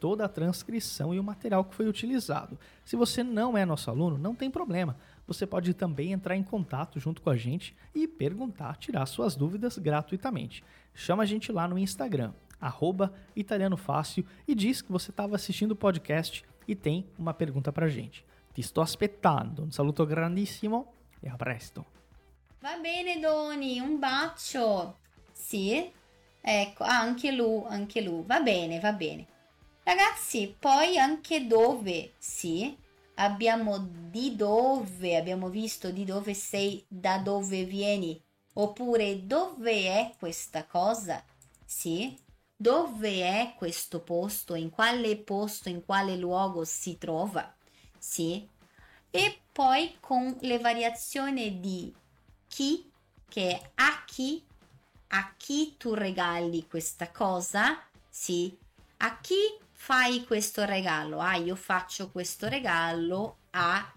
toda 0.00 0.24
a 0.24 0.28
transcrição 0.28 1.14
e 1.14 1.20
o 1.20 1.22
material 1.22 1.64
que 1.64 1.74
foi 1.74 1.86
utilizado. 1.86 2.58
Se 2.84 2.96
você 2.96 3.22
não 3.22 3.56
é 3.56 3.64
nosso 3.64 3.90
aluno, 3.90 4.16
não 4.16 4.34
tem 4.34 4.50
problema. 4.50 4.96
Você 5.26 5.46
pode 5.46 5.74
também 5.74 6.12
entrar 6.12 6.34
em 6.34 6.42
contato 6.42 6.98
junto 6.98 7.22
com 7.22 7.30
a 7.30 7.36
gente 7.36 7.76
e 7.94 8.08
perguntar, 8.08 8.76
tirar 8.78 9.06
suas 9.06 9.36
dúvidas 9.36 9.78
gratuitamente. 9.78 10.64
Chama 10.94 11.22
a 11.22 11.26
gente 11.26 11.52
lá 11.52 11.68
no 11.68 11.78
Instagram, 11.78 12.32
arroba 12.60 13.12
e 13.36 14.54
diz 14.54 14.82
que 14.82 14.90
você 14.90 15.10
estava 15.10 15.36
assistindo 15.36 15.72
o 15.72 15.76
podcast 15.76 16.44
e 16.66 16.74
tem 16.74 17.06
uma 17.16 17.32
pergunta 17.32 17.70
pra 17.70 17.86
gente. 17.88 18.24
Ti 18.54 18.62
sto 18.62 18.80
aspettando. 18.80 19.62
Un 19.62 19.70
saluto 19.70 20.04
grandissimo 20.04 20.92
e 21.22 21.28
a 21.28 21.36
presto. 21.36 21.84
Va 22.60 22.76
bene 22.78 23.20
Doni, 23.20 23.80
un 23.80 23.98
bacio. 23.98 24.96
Sì, 25.32 25.90
ecco, 26.40 26.84
anche 26.84 27.32
lui, 27.32 27.64
anche 27.68 28.02
lui. 28.02 28.22
Va 28.26 28.40
bene, 28.40 28.80
va 28.80 28.92
bene. 28.92 29.26
Ragazzi, 29.82 30.54
poi 30.58 30.98
anche 30.98 31.46
dove, 31.46 32.12
sì, 32.18 32.76
abbiamo 33.14 33.78
di 33.78 34.36
dove, 34.36 35.16
abbiamo 35.16 35.48
visto 35.48 35.90
di 35.90 36.04
dove 36.04 36.34
sei, 36.34 36.84
da 36.86 37.18
dove 37.18 37.64
vieni, 37.64 38.20
oppure 38.54 39.26
dove 39.26 39.72
è 39.86 40.14
questa 40.18 40.64
cosa, 40.66 41.24
sì, 41.64 42.16
dove 42.54 43.22
è 43.22 43.54
questo 43.56 44.00
posto, 44.02 44.54
in 44.54 44.70
quale 44.70 45.16
posto, 45.16 45.68
in 45.68 45.84
quale 45.84 46.16
luogo 46.16 46.64
si 46.64 46.98
trova, 46.98 47.52
sì, 47.98 48.46
e 49.10 49.40
poi 49.50 49.96
con 49.98 50.36
le 50.42 50.58
variazioni 50.58 51.58
di 51.58 51.92
chi, 52.46 52.88
che 53.28 53.50
è 53.50 53.70
a 53.76 54.04
chi, 54.04 54.44
a 55.08 55.34
chi 55.36 55.74
tu 55.78 55.94
regali 55.94 56.66
questa 56.68 57.10
cosa, 57.10 57.82
sì, 58.08 58.56
a 58.98 59.18
chi 59.20 59.68
fai 59.82 60.26
questo 60.26 60.66
regalo, 60.66 61.20
ah 61.20 61.36
io 61.36 61.56
faccio 61.56 62.10
questo 62.10 62.48
regalo 62.48 63.38
a 63.52 63.90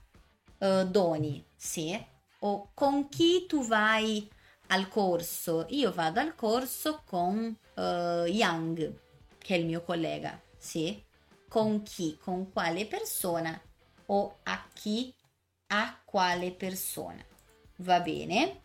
uh, 0.60 0.86
Doni, 0.86 1.46
sì, 1.54 2.02
o 2.40 2.72
con 2.74 3.10
chi 3.10 3.46
tu 3.48 3.68
vai 3.68 4.28
al 4.68 4.88
corso, 4.88 5.66
io 5.72 5.92
vado 5.92 6.22
al 6.22 6.36
corso 6.36 7.04
con 7.06 7.54
uh, 7.76 7.82
Young, 7.82 8.98
che 9.38 9.56
è 9.56 9.58
il 9.58 9.66
mio 9.66 9.82
collega, 9.82 10.42
sì? 10.58 11.04
Con 11.50 11.84
chi, 11.84 12.18
con 12.18 12.50
quale 12.54 12.86
persona 12.86 13.62
o 14.06 14.38
a 14.44 14.66
chi, 14.74 15.14
a 15.68 16.00
quale 16.06 16.54
persona. 16.54 17.24
Va 17.80 18.00
bene? 18.00 18.62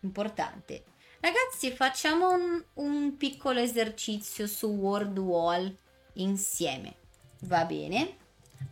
Importante. 0.00 0.84
Ragazzi, 1.20 1.70
facciamo 1.70 2.30
un, 2.32 2.64
un 2.74 3.16
piccolo 3.18 3.60
esercizio 3.60 4.46
su 4.46 4.68
Word 4.68 5.18
Wall 5.18 5.80
insieme. 6.14 6.94
Va 7.42 7.64
bene? 7.64 8.16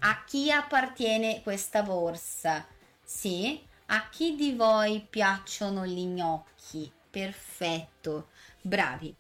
A 0.01 0.25
chi 0.25 0.51
appartiene 0.51 1.43
questa 1.43 1.83
borsa? 1.83 2.67
Sì? 3.03 3.61
A 3.87 4.09
chi 4.09 4.37
di 4.37 4.53
voi 4.53 5.05
piacciono 5.09 5.85
gli 5.85 6.05
gnocchi? 6.05 6.91
Perfetto, 7.11 8.29
bravi. 8.63 9.15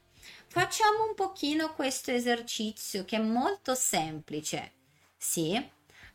Facciamo 0.46 1.04
un 1.08 1.14
pochino 1.14 1.74
questo 1.74 2.10
esercizio 2.10 3.04
che 3.04 3.16
è 3.16 3.20
molto 3.20 3.74
semplice. 3.74 4.72
Sì? 5.16 5.70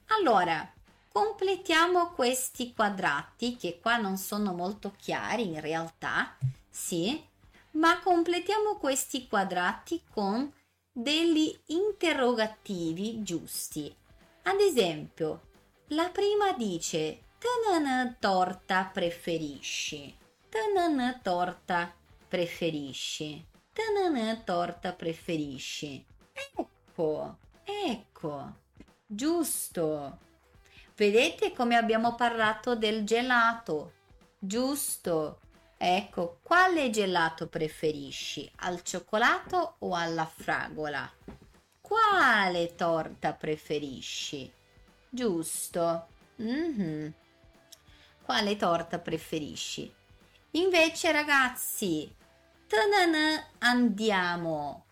Allora, 0.07 0.73
completiamo 1.11 2.11
questi 2.11 2.73
quadrati 2.73 3.55
che 3.55 3.79
qua 3.79 3.97
non 3.97 4.17
sono 4.17 4.53
molto 4.53 4.93
chiari 4.97 5.47
in 5.47 5.61
realtà. 5.61 6.37
Sì? 6.69 7.21
Ma 7.71 7.99
completiamo 7.99 8.77
questi 8.77 9.27
quadrati 9.27 10.01
con 10.11 10.51
degli 10.97 11.53
interrogativi 11.65 13.21
giusti. 13.21 13.93
Ad 14.43 14.61
esempio, 14.61 15.41
la 15.87 16.07
prima 16.09 16.53
dice 16.53 17.23
Tanana 17.37 18.15
torta 18.17 18.89
preferisci? 18.93 20.15
Tanana 20.47 21.19
torta 21.21 21.93
preferisci? 22.29 23.45
Tanana 23.73 24.37
torta 24.37 24.93
preferisci? 24.93 26.05
Ecco, 26.31 27.39
ecco, 27.65 28.55
giusto. 29.05 30.17
Vedete 30.95 31.51
come 31.51 31.75
abbiamo 31.75 32.15
parlato 32.15 32.73
del 32.77 33.03
gelato? 33.03 33.91
Giusto. 34.39 35.39
Ecco, 35.87 36.39
quale 36.41 36.89
gelato 36.89 37.45
preferisci? 37.45 38.51
Al 38.61 38.81
cioccolato 38.81 39.75
o 39.81 39.93
alla 39.93 40.25
fragola? 40.25 41.07
Quale 41.79 42.73
torta 42.73 43.33
preferisci? 43.33 44.51
Giusto. 45.07 46.07
Mm-hmm. 46.41 47.07
Quale 48.23 48.55
torta 48.55 48.97
preferisci? 48.97 49.93
Invece, 50.53 51.11
ragazzi, 51.11 52.11
tanana 52.65 53.49
andiamo. 53.59 54.85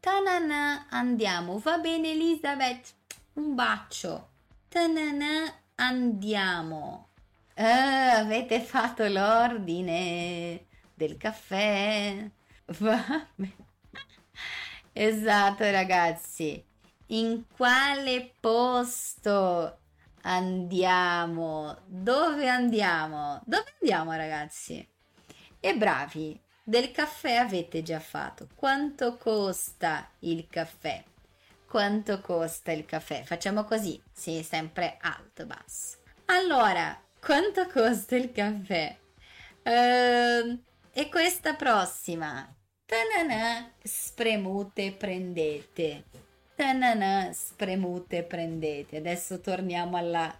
Tanana 0.00 0.86
andiamo. 0.88 1.58
Va 1.58 1.76
bene, 1.76 2.12
Elisabeth? 2.12 2.94
Un 3.34 3.54
bacio. 3.54 4.30
Tanana 4.66 5.52
andiamo. 5.74 7.07
Ah, 7.60 8.18
avete 8.18 8.60
fatto 8.60 9.06
l'ordine 9.08 10.66
del 10.94 11.16
caffè? 11.16 12.30
Esatto, 14.92 15.70
ragazzi. 15.70 16.64
In 17.08 17.44
quale 17.48 18.32
posto 18.38 19.78
andiamo? 20.22 21.78
Dove 21.86 22.48
andiamo? 22.48 23.40
Dove 23.44 23.74
andiamo, 23.80 24.12
ragazzi? 24.12 24.86
E 25.60 25.76
bravi, 25.76 26.40
del 26.62 26.92
caffè 26.92 27.34
avete 27.36 27.82
già 27.82 27.98
fatto. 27.98 28.46
Quanto 28.54 29.16
costa 29.16 30.08
il 30.20 30.46
caffè? 30.48 31.02
quanto 31.66 32.20
costa 32.20 32.72
il 32.72 32.86
caffè? 32.86 33.22
Facciamo 33.24 33.64
così, 33.64 34.00
sì, 34.10 34.42
sempre 34.42 34.96
alto, 35.00 35.44
basso. 35.44 35.98
Allora, 36.26 36.98
quanto 37.28 37.66
costa 37.66 38.16
il 38.16 38.32
caffè? 38.32 38.96
Uh, 39.62 40.58
e 40.94 41.08
questa 41.10 41.52
prossima. 41.56 42.56
Tanana, 42.86 43.70
spremute, 43.82 44.92
prendete. 44.92 46.04
Tanana, 46.54 47.30
spremute, 47.34 48.22
prendete. 48.22 48.96
Adesso 48.96 49.42
torniamo 49.42 49.98
alla, 49.98 50.34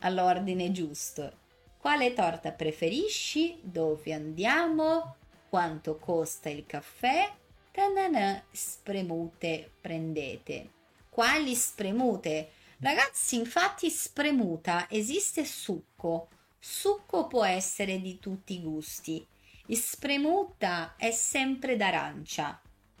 all'ordine 0.00 0.70
giusto. 0.70 1.32
Quale 1.78 2.12
torta 2.12 2.52
preferisci? 2.52 3.58
Dove 3.62 4.12
andiamo? 4.12 5.16
Quanto 5.48 5.96
costa 5.96 6.50
il 6.50 6.66
caffè? 6.66 7.32
Tanana, 7.70 8.44
spremute, 8.50 9.70
prendete. 9.80 10.68
Quali 11.08 11.54
spremute? 11.54 12.50
Ragazzi, 12.80 13.36
infatti 13.36 13.88
spremuta 13.88 14.88
esiste 14.90 15.46
succo. 15.46 16.28
Succo 16.66 17.26
può 17.26 17.44
essere 17.44 18.00
di 18.00 18.18
tutti 18.18 18.54
i 18.54 18.62
gusti. 18.62 19.24
Spremuta 19.68 20.94
è 20.96 21.10
sempre 21.10 21.76
d'arancia. 21.76 22.58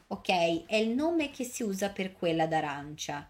Ok? 0.08 0.66
È 0.66 0.76
il 0.76 0.90
nome 0.90 1.30
che 1.30 1.44
si 1.44 1.62
usa 1.62 1.88
per 1.88 2.12
quella 2.12 2.46
d'arancia. 2.46 3.26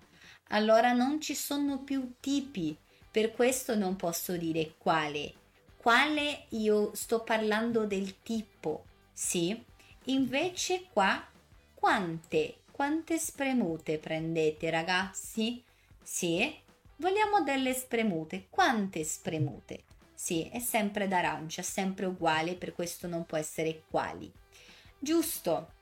Allora 0.49 0.93
non 0.93 1.21
ci 1.21 1.37
sono 1.37 1.85
più 1.85 2.15
tipi, 2.19 2.77
per 3.13 3.31
questo 3.31 3.77
non 3.77 3.95
posso 3.95 4.37
dire 4.37 4.75
quale. 4.77 5.35
Quale 5.77 6.47
io 6.49 6.93
sto 6.97 7.23
parlando 7.23 7.87
del 7.87 8.21
tipo, 8.23 8.87
sì? 9.13 9.65
Invece 10.07 10.89
qua 10.93 11.25
quante, 11.77 12.63
quante 12.73 13.19
spremute 13.21 13.99
prendete 13.99 14.69
ragazzi? 14.69 15.63
Sì? 16.03 16.53
Vogliamo 16.97 17.43
delle 17.43 17.73
spremute. 17.73 18.49
Quante 18.51 19.05
spremute? 19.05 19.85
Sì, 20.25 20.49
è 20.49 20.59
sempre 20.59 21.07
d'arancia, 21.07 21.61
sempre 21.61 22.07
uguale, 22.07 22.55
per 22.55 22.73
questo 22.73 23.07
non 23.07 23.27
può 23.27 23.37
essere 23.37 23.83
quali. 23.91 24.33
Giusto. 24.99 25.73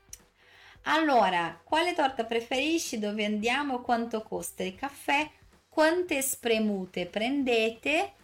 Allora, 0.83 1.61
quale 1.63 1.95
torta 1.95 2.25
preferisci? 2.25 2.99
Dove 2.99 3.25
andiamo? 3.25 3.83
Quanto 3.83 4.21
costa 4.23 4.65
il 4.65 4.75
caffè? 4.75 5.31
Quante 5.69 6.21
spremute 6.23 7.07
prendete? 7.07 8.15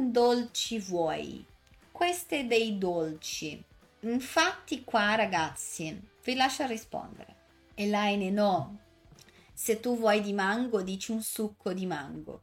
Dolci 0.00 0.80
vuoi? 0.80 1.46
Queste 1.92 2.48
dei 2.48 2.76
dolci. 2.76 3.62
Infatti 4.00 4.82
qua 4.82 5.14
ragazzi, 5.14 6.00
vi 6.24 6.34
lascio 6.34 6.66
rispondere. 6.66 7.36
Elaine 7.74 8.30
no. 8.30 8.76
Se 9.52 9.78
tu 9.78 9.96
vuoi 9.96 10.20
di 10.20 10.32
mango, 10.32 10.82
dici 10.82 11.12
un 11.12 11.22
succo 11.22 11.72
di 11.72 11.86
mango. 11.86 12.42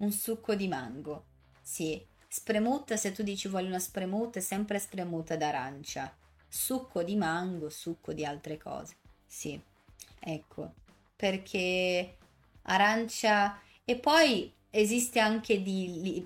Un 0.00 0.12
succo 0.12 0.54
di 0.54 0.68
mango. 0.68 1.24
Sì. 1.62 2.12
Spremuta, 2.36 2.96
se 2.96 3.12
tu 3.12 3.22
dici 3.22 3.46
voglio 3.46 3.68
una 3.68 3.78
spremuta, 3.78 4.40
è 4.40 4.42
sempre 4.42 4.80
spremuta 4.80 5.36
d'arancia. 5.36 6.12
Succo 6.48 7.04
di 7.04 7.14
mango, 7.14 7.70
succo 7.70 8.12
di 8.12 8.24
altre 8.24 8.58
cose. 8.58 8.96
Sì. 9.24 9.58
Ecco. 10.18 10.74
Perché 11.14 12.16
arancia 12.62 13.60
e 13.84 13.96
poi 14.00 14.52
esiste 14.70 15.20
anche 15.20 15.62
di, 15.62 16.24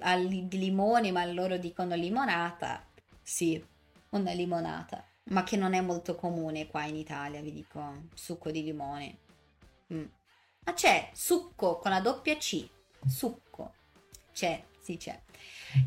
di 0.48 0.58
limone, 0.58 1.12
ma 1.12 1.26
loro 1.26 1.58
dicono 1.58 1.94
limonata. 1.94 2.82
Sì, 3.22 3.62
una 4.08 4.32
limonata, 4.32 5.04
ma 5.24 5.44
che 5.44 5.58
non 5.58 5.74
è 5.74 5.82
molto 5.82 6.14
comune 6.14 6.68
qua 6.68 6.86
in 6.86 6.96
Italia, 6.96 7.42
vi 7.42 7.52
dico, 7.52 8.04
succo 8.14 8.50
di 8.50 8.62
limone. 8.62 9.18
Mm. 9.92 10.06
Ma 10.64 10.72
c'è 10.72 11.10
succo 11.12 11.76
con 11.76 11.90
la 11.90 12.00
doppia 12.00 12.38
C, 12.38 12.66
succo. 13.06 13.74
C'è, 14.32 14.64
c'è. 14.96 15.20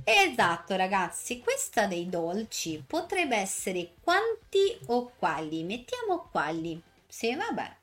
Esatto 0.03 0.75
ragazzi, 0.75 1.39
questa 1.39 1.87
dei 1.87 2.07
dolci 2.07 2.83
potrebbe 2.85 3.35
essere 3.35 3.93
quanti 4.01 4.77
o 4.87 5.11
quali? 5.17 5.63
Mettiamo 5.63 6.27
quali. 6.31 6.81
Sì, 7.07 7.35
vabbè. 7.35 7.77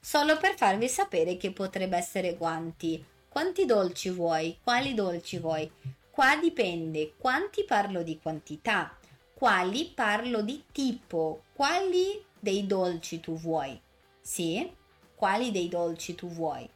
Solo 0.00 0.36
per 0.36 0.56
farvi 0.56 0.88
sapere 0.88 1.36
che 1.36 1.52
potrebbe 1.52 1.96
essere 1.96 2.36
quanti. 2.36 3.04
Quanti 3.28 3.64
dolci 3.64 4.10
vuoi? 4.10 4.58
Quali 4.62 4.94
dolci 4.94 5.38
vuoi? 5.38 5.70
Qua 6.10 6.36
dipende. 6.36 7.14
Quanti 7.16 7.64
parlo 7.64 8.02
di 8.02 8.18
quantità? 8.20 8.96
quali 9.42 9.90
parlo 9.92 10.40
di 10.40 10.66
tipo, 10.70 11.42
quali 11.52 12.24
dei 12.38 12.64
dolci 12.64 13.18
tu 13.18 13.34
vuoi? 13.34 13.76
Sì? 14.20 14.72
Quali 15.16 15.50
dei 15.50 15.66
dolci 15.66 16.14
tu 16.14 16.28
vuoi? 16.28 16.70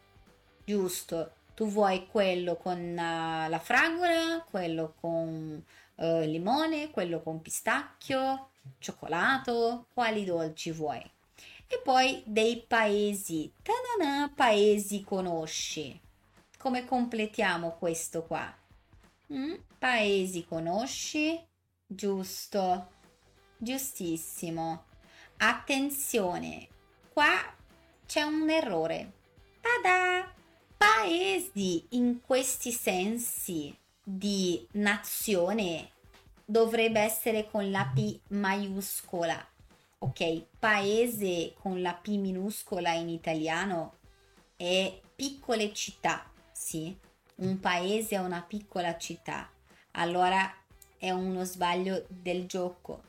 Giusto, 0.64 1.30
tu 1.56 1.66
vuoi 1.68 2.06
quello 2.06 2.56
con 2.56 2.78
uh, 2.78 3.48
la 3.48 3.60
fragola, 3.62 4.44
quello 4.46 4.94
con 5.00 5.64
uh, 5.94 6.20
limone, 6.20 6.90
quello 6.90 7.22
con 7.22 7.40
pistacchio, 7.40 8.50
cioccolato, 8.78 9.86
quali 9.94 10.26
dolci 10.26 10.70
vuoi? 10.70 11.00
E 11.66 11.80
poi 11.82 12.22
dei 12.26 12.62
paesi, 12.68 13.50
tanana, 13.62 14.30
paesi 14.36 15.02
conosci. 15.02 15.98
Come 16.58 16.84
completiamo 16.84 17.76
questo 17.78 18.24
qua? 18.24 18.54
Mm? 19.32 19.54
Paesi 19.78 20.44
conosci? 20.44 21.42
Giusto, 21.86 22.90
giustissimo. 23.56 24.84
Attenzione, 25.38 26.68
qua 27.14 27.32
c'è 28.04 28.20
un 28.20 28.50
errore. 28.50 29.12
Tada! 29.62 30.35
Paesi 30.76 31.86
in 31.90 32.20
questi 32.20 32.70
sensi 32.70 33.76
di 34.02 34.66
nazione 34.72 35.90
dovrebbe 36.44 37.00
essere 37.00 37.48
con 37.50 37.70
la 37.70 37.90
P 37.94 38.18
maiuscola. 38.28 39.46
Ok, 39.98 40.44
paese 40.58 41.54
con 41.58 41.80
la 41.80 41.94
P 41.94 42.08
minuscola 42.08 42.92
in 42.92 43.08
italiano 43.08 43.98
è 44.56 45.00
piccole 45.14 45.72
città, 45.72 46.30
sì? 46.52 46.94
Un 47.36 47.58
paese 47.60 48.16
è 48.16 48.18
una 48.18 48.42
piccola 48.42 48.96
città. 48.98 49.50
Allora 49.92 50.54
è 50.98 51.10
uno 51.10 51.44
sbaglio 51.44 52.04
del 52.08 52.46
gioco, 52.46 53.02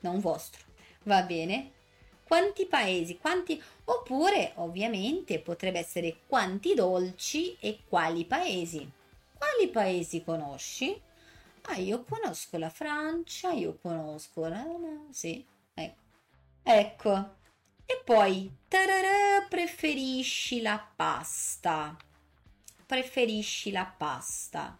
non 0.00 0.20
vostro. 0.20 0.64
Va 1.04 1.22
bene? 1.22 1.72
Quanti 2.28 2.66
paesi, 2.66 3.16
quanti... 3.16 3.60
Oppure, 3.84 4.52
ovviamente, 4.56 5.40
potrebbe 5.40 5.78
essere 5.78 6.18
quanti 6.26 6.74
dolci 6.74 7.56
e 7.58 7.80
quali 7.88 8.26
paesi. 8.26 8.86
Quali 9.32 9.70
paesi 9.70 10.22
conosci? 10.22 11.00
Ah, 11.62 11.76
io 11.76 12.04
conosco 12.04 12.58
la 12.58 12.68
Francia, 12.68 13.52
io 13.52 13.78
conosco 13.80 14.46
la... 14.46 14.62
Sì, 15.10 15.42
ecco. 15.72 16.02
Ecco. 16.62 17.36
E 17.86 18.02
poi, 18.04 18.52
tararà, 18.68 19.46
preferisci 19.48 20.60
la 20.60 20.86
pasta. 20.94 21.96
Preferisci 22.84 23.70
la 23.70 23.86
pasta. 23.86 24.76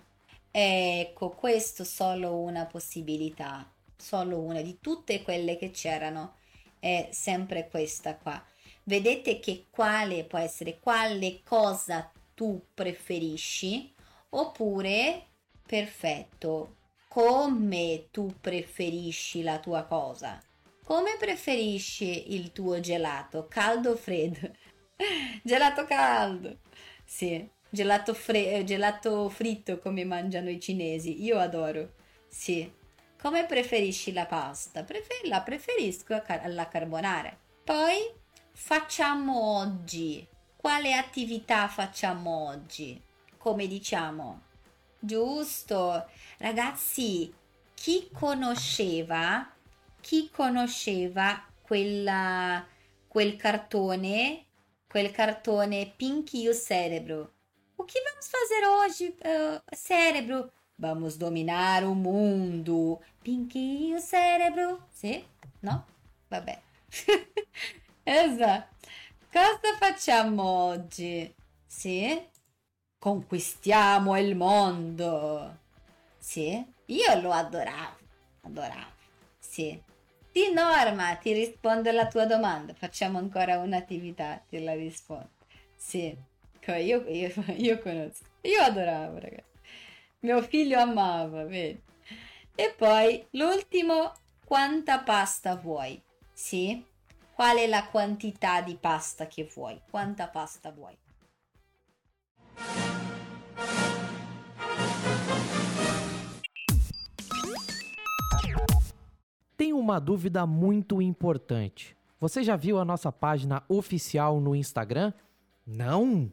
Ecco, 0.50 1.30
questo 1.30 1.84
solo 1.84 2.36
una 2.36 2.66
possibilità, 2.66 3.66
solo 3.96 4.38
una 4.38 4.60
di 4.60 4.80
tutte 4.80 5.22
quelle 5.22 5.56
che 5.56 5.70
c'erano, 5.70 6.36
è 6.78 7.08
sempre 7.12 7.68
questa 7.68 8.16
qua. 8.16 8.42
Vedete 8.84 9.38
che 9.38 9.66
quale 9.70 10.24
può 10.24 10.38
essere, 10.38 10.78
quale 10.78 11.42
cosa 11.44 12.10
tu 12.34 12.68
preferisci, 12.72 13.92
oppure, 14.30 15.26
perfetto, 15.66 16.76
come 17.08 18.08
tu 18.10 18.32
preferisci 18.40 19.42
la 19.42 19.58
tua 19.58 19.84
cosa. 19.84 20.40
Come 20.84 21.16
preferisci 21.18 22.34
il 22.34 22.52
tuo 22.52 22.80
gelato? 22.80 23.46
Caldo 23.48 23.90
o 23.90 23.96
freddo? 23.96 24.50
gelato 25.42 25.84
caldo. 25.84 26.60
Sì. 27.04 27.46
Gelato, 27.70 28.14
fre- 28.14 28.64
gelato 28.64 29.28
fritto 29.28 29.78
come 29.78 30.04
mangiano 30.04 30.48
i 30.48 30.58
cinesi, 30.58 31.22
io 31.22 31.38
adoro. 31.38 31.92
Sì. 32.26 32.72
Come 33.20 33.46
preferisci 33.46 34.12
la 34.12 34.26
pasta? 34.26 34.84
Prefer- 34.84 35.26
la 35.26 35.42
preferisco 35.42 36.22
alla 36.26 36.68
carbonara. 36.68 37.36
Poi 37.64 38.10
facciamo 38.52 39.58
oggi. 39.58 40.26
Quale 40.56 40.94
attività 40.94 41.68
facciamo 41.68 42.48
oggi? 42.48 43.00
Come 43.36 43.66
diciamo? 43.66 44.42
Giusto. 44.98 46.08
Ragazzi, 46.38 47.32
chi 47.74 48.08
conosceva 48.12 49.52
chi 50.00 50.30
conosceva 50.30 51.44
quella, 51.60 52.66
quel 53.06 53.36
cartone, 53.36 54.46
quel 54.88 55.10
cartone 55.10 55.92
Pinky 55.96 56.48
o 56.48 56.54
Cerebro? 56.54 57.34
O 57.76 57.84
que 57.84 58.00
vamos 58.02 58.26
fazer 58.26 58.66
hoje, 58.66 59.16
uh, 59.22 59.76
cérebro? 59.76 60.50
Vamos 60.78 61.16
dominar 61.16 61.82
o 61.82 61.92
mundo. 61.92 63.00
Pinquinho 63.20 64.00
cérebro. 64.00 64.86
Sì? 64.90 65.24
No? 65.58 65.84
Vabbè. 66.28 66.56
esatto. 68.04 68.76
Cosa 69.32 69.76
facciamo 69.76 70.42
oggi? 70.44 71.34
Sì? 71.66 72.22
Conquistiamo 72.96 74.16
il 74.18 74.36
mondo. 74.36 75.58
Sì? 76.16 76.64
Io 76.86 77.20
lo 77.20 77.32
adoravo. 77.32 77.98
Adoravo. 78.42 78.92
Sì. 79.36 79.82
Di 80.30 80.52
norma 80.52 81.16
ti 81.16 81.32
rispondo 81.32 81.88
alla 81.88 82.06
tua 82.06 82.24
domanda. 82.24 82.72
Facciamo 82.72 83.18
ancora 83.18 83.58
un'attività, 83.58 84.40
te 84.48 84.60
la 84.60 84.74
rispondo. 84.74 85.30
Sì. 85.74 86.16
Io, 86.66 87.04
io, 87.08 87.32
io 87.56 87.78
conosco. 87.80 88.26
Io 88.42 88.60
adoravo, 88.62 89.18
ragazzi. 89.18 89.47
Mio 90.20 90.42
figlio 90.42 90.80
amava, 90.80 91.44
vedi? 91.44 91.80
E 92.56 92.74
poi 92.76 93.24
l'ultimo, 93.30 94.14
quanta 94.44 94.98
pasta 94.98 95.54
vuoi? 95.54 96.02
Sì? 96.32 96.84
Qual 97.36 97.56
è 97.56 97.68
la 97.68 97.86
quantità 97.86 98.60
di 98.60 98.74
pasta 98.74 99.28
che 99.28 99.48
vuoi? 99.54 99.80
Quanta 99.88 100.26
pasta 100.26 100.72
vuoi? 100.72 100.98
Tem 109.56 109.72
uma 109.72 110.00
dúvida 110.00 110.44
muito 110.46 111.00
importante. 111.00 111.96
Você 112.18 112.42
já 112.42 112.56
viu 112.56 112.80
a 112.80 112.84
nossa 112.84 113.12
página 113.12 113.62
oficial 113.68 114.40
no 114.40 114.56
Instagram? 114.56 115.12
Não? 115.64 116.32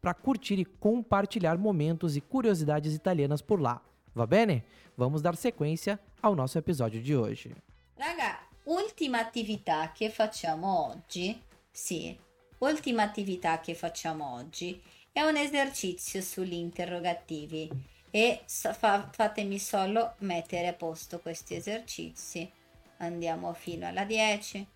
para 0.00 0.14
curtir 0.14 0.58
e 0.58 0.64
compartilhar 0.64 1.58
momentos 1.58 2.16
e 2.16 2.20
curiosidades 2.20 2.94
italianas 2.94 3.42
por 3.42 3.60
lá. 3.60 3.82
Va 4.14 4.26
bene? 4.26 4.64
Vamos 4.96 5.22
dar 5.22 5.36
sequência 5.36 5.98
ao 6.20 6.34
nosso 6.34 6.58
episódio 6.58 7.00
de 7.00 7.16
hoje. 7.16 7.54
Raga, 7.96 8.40
ultima 8.64 9.20
attività 9.20 9.92
che 9.92 10.10
facciamo 10.10 10.88
oggi, 10.88 11.40
sì, 11.70 12.18
ultima 12.58 13.02
attività 13.02 13.60
che 13.60 13.74
facciamo 13.74 14.34
oggi 14.34 14.80
è 15.12 15.22
un 15.22 15.36
esercizio 15.36 16.20
sugli 16.20 16.54
interrogativi 16.54 17.68
e 18.10 18.42
fa, 18.46 19.08
fatemi 19.12 19.58
solo 19.58 20.14
mettere 20.18 20.68
a 20.68 20.72
posto 20.72 21.18
questi 21.20 21.54
esercizi. 21.54 22.50
Andiamo 22.98 23.52
fino 23.52 23.86
alla 23.86 24.04
10, 24.04 24.66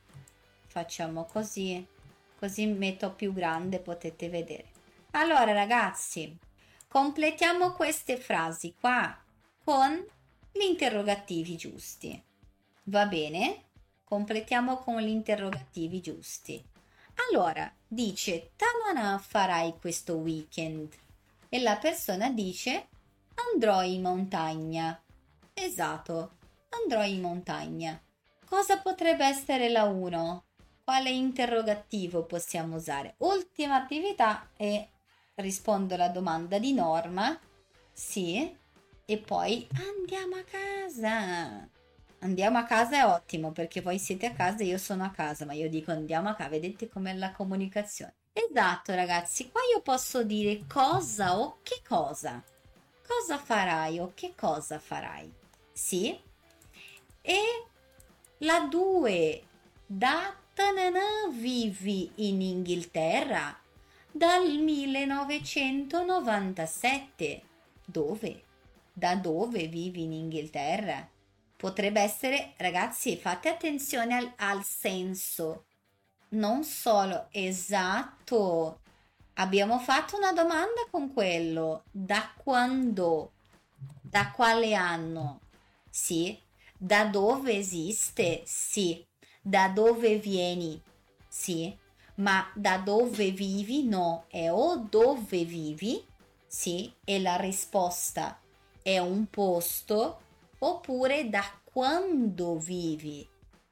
facciamo 0.67 1.25
così, 1.25 1.85
così 2.39 2.67
metto 2.67 3.13
più 3.13 3.33
grande 3.33 3.79
potete 3.79 4.29
vedere. 4.29 4.72
Allora 5.15 5.53
ragazzi, 5.53 6.35
completiamo 6.89 7.73
queste 7.73 8.17
frasi 8.17 8.75
qua 8.81 9.15
con 9.63 10.03
gli 10.51 10.63
interrogativi 10.63 11.55
giusti. 11.57 12.21
Va 12.85 13.05
bene? 13.05 13.65
Completiamo 14.05 14.79
con 14.79 15.01
gli 15.03 15.09
interrogativi 15.09 16.01
giusti. 16.01 16.65
Allora, 17.29 17.71
dice, 17.87 18.53
Tamana 18.57 19.19
farai 19.19 19.75
questo 19.79 20.17
weekend? 20.17 20.95
E 21.51 21.61
la 21.61 21.77
persona 21.77 22.31
dice, 22.31 22.89
andrò 23.53 23.83
in 23.83 24.01
montagna. 24.01 24.99
Esatto, 25.53 26.39
andrò 26.71 27.05
in 27.05 27.21
montagna. 27.21 28.01
Cosa 28.47 28.79
potrebbe 28.79 29.27
essere 29.27 29.69
la 29.69 29.85
1? 29.85 30.45
Quale 30.83 31.11
interrogativo 31.11 32.25
possiamo 32.25 32.77
usare? 32.77 33.15
Ultima 33.19 33.77
attività 33.77 34.49
è 34.57 34.89
rispondo 35.37 35.95
alla 35.95 36.09
domanda 36.09 36.59
di 36.59 36.73
Norma, 36.73 37.39
sì, 37.93 38.57
e 39.05 39.19
poi 39.19 39.67
andiamo 39.75 40.37
a 40.37 40.45
casa. 40.45 41.69
Andiamo 42.21 42.59
a 42.59 42.65
casa 42.65 42.97
è 42.97 43.05
ottimo 43.05 43.51
perché 43.51 43.81
voi 43.81 43.99
siete 43.99 44.27
a 44.27 44.33
casa 44.33 44.63
e 44.63 44.67
io 44.67 44.79
sono 44.79 45.05
a 45.05 45.11
casa, 45.11 45.45
ma 45.45 45.55
io 45.55 45.69
dico 45.69 45.91
andiamo 45.91 46.29
a 46.29 46.35
casa, 46.35 46.51
vedete 46.51 46.89
com'è 46.89 47.15
la 47.15 47.33
comunicazione. 47.33 48.15
Esatto 48.33 48.95
ragazzi, 48.95 49.51
qua 49.51 49.61
io 49.75 49.83
posso 49.83 50.23
dire 50.23 50.65
cosa 50.67 51.39
o 51.39 51.59
che 51.63 51.83
cosa. 51.87 52.43
Cosa 53.07 53.39
farai 53.39 53.99
o 53.99 54.13
che 54.15 54.35
cosa 54.37 54.79
farai? 54.79 55.31
Sì. 55.73 56.19
E 57.21 57.67
la 58.39 58.67
2, 58.71 59.43
da 59.85 60.35
tanana 60.55 61.29
vivi 61.31 62.11
in 62.17 62.41
Inghilterra? 62.41 63.59
Dal 64.13 64.47
1997. 64.47 67.43
Dove? 67.85 68.45
Da 68.93 69.17
dove 69.17 69.67
vivi 69.67 70.03
in 70.03 70.13
Inghilterra? 70.13 71.09
Potrebbe 71.57 72.01
essere, 72.01 72.53
ragazzi, 72.59 73.17
fate 73.17 73.49
attenzione 73.49 74.15
al, 74.17 74.33
al 74.37 74.63
senso. 74.65 75.65
Non 76.31 76.65
solo 76.65 77.29
esatto. 77.31 78.81
Abbiamo 79.35 79.79
fatto 79.79 80.17
una 80.17 80.33
domanda 80.33 80.87
con 80.91 81.13
quello. 81.13 81.85
Da 81.91 82.33
quando? 82.37 83.33
Da 84.03 84.31
quale 84.31 84.75
anno? 84.75 85.41
Sì. 85.89 86.39
Da 86.77 87.05
dove 87.07 87.57
esiste? 87.57 88.43
Sì. 88.45 89.07
Da 89.41 89.69
dove 89.69 90.19
vieni? 90.19 90.79
Sì 91.29 91.79
ma 92.17 92.51
da 92.55 92.77
dove 92.79 93.31
vivi 93.31 93.85
no, 93.85 94.25
è 94.29 94.51
o 94.51 94.77
dove 94.77 95.45
vivi, 95.45 96.05
sì, 96.47 96.93
e 97.05 97.21
la 97.21 97.37
risposta 97.37 98.41
è 98.83 98.99
un 98.99 99.29
posto, 99.29 100.21
oppure 100.59 101.29
da 101.29 101.45
quando 101.65 102.59
vivi, 102.59 103.29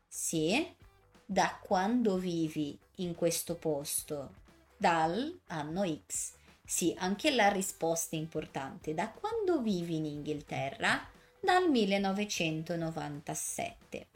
sì, 0.06 0.76
da 1.24 1.58
quando 1.62 2.16
vivi 2.16 2.78
in 2.96 3.14
questo 3.14 3.54
posto, 3.56 4.34
dal 4.76 5.40
anno 5.48 6.00
X. 6.06 6.32
Sì, 6.64 6.94
anche 6.98 7.30
la 7.32 7.48
risposta 7.48 8.16
è 8.16 8.18
importante. 8.18 8.94
Da 8.94 9.10
quando 9.10 9.60
vivi 9.60 9.96
in 9.96 10.06
Inghilterra? 10.06 11.06
Dal 11.40 11.68
1997. 11.68 14.08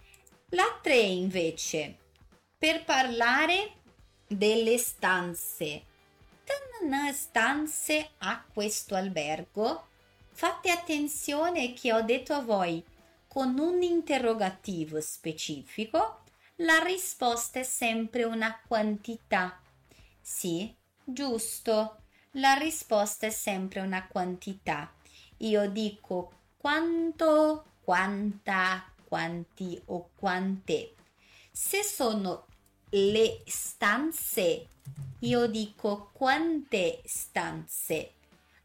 La 0.50 0.78
3 0.80 0.96
invece, 0.96 1.98
per 2.56 2.84
parlare 2.84 3.82
delle 4.36 4.78
stanze. 4.78 5.84
stanze 7.12 8.10
a 8.18 8.44
questo 8.52 8.94
albergo? 8.94 9.88
Fate 10.32 10.70
attenzione 10.70 11.72
che 11.72 11.92
ho 11.92 12.02
detto 12.02 12.34
a 12.34 12.40
voi 12.40 12.84
con 13.28 13.58
un 13.58 13.82
interrogativo 13.82 15.00
specifico, 15.00 16.22
la 16.56 16.78
risposta 16.78 17.60
è 17.60 17.62
sempre 17.62 18.24
una 18.24 18.60
quantità. 18.66 19.60
Sì, 20.20 20.72
giusto, 21.02 22.02
la 22.32 22.54
risposta 22.54 23.26
è 23.26 23.30
sempre 23.30 23.80
una 23.80 24.06
quantità. 24.06 24.92
Io 25.38 25.68
dico 25.68 26.32
quanto, 26.56 27.72
quanta, 27.82 28.92
quanti 29.06 29.80
o 29.86 30.10
quante. 30.14 30.94
Se 31.50 31.82
sono 31.82 32.46
le 32.96 33.42
stanze. 33.46 34.68
Io 35.20 35.46
dico 35.46 36.10
quante 36.12 37.00
stanze 37.04 38.12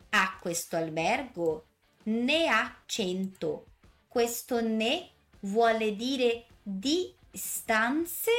ha 0.10 0.38
questo 0.40 0.76
albergo? 0.76 1.66
Ne 2.04 2.48
ha 2.48 2.82
cento. 2.86 3.66
Questo 4.08 4.62
ne 4.62 5.10
vuole 5.42 5.96
dire 5.96 6.46
di 6.62 7.14
stanze. 7.32 8.32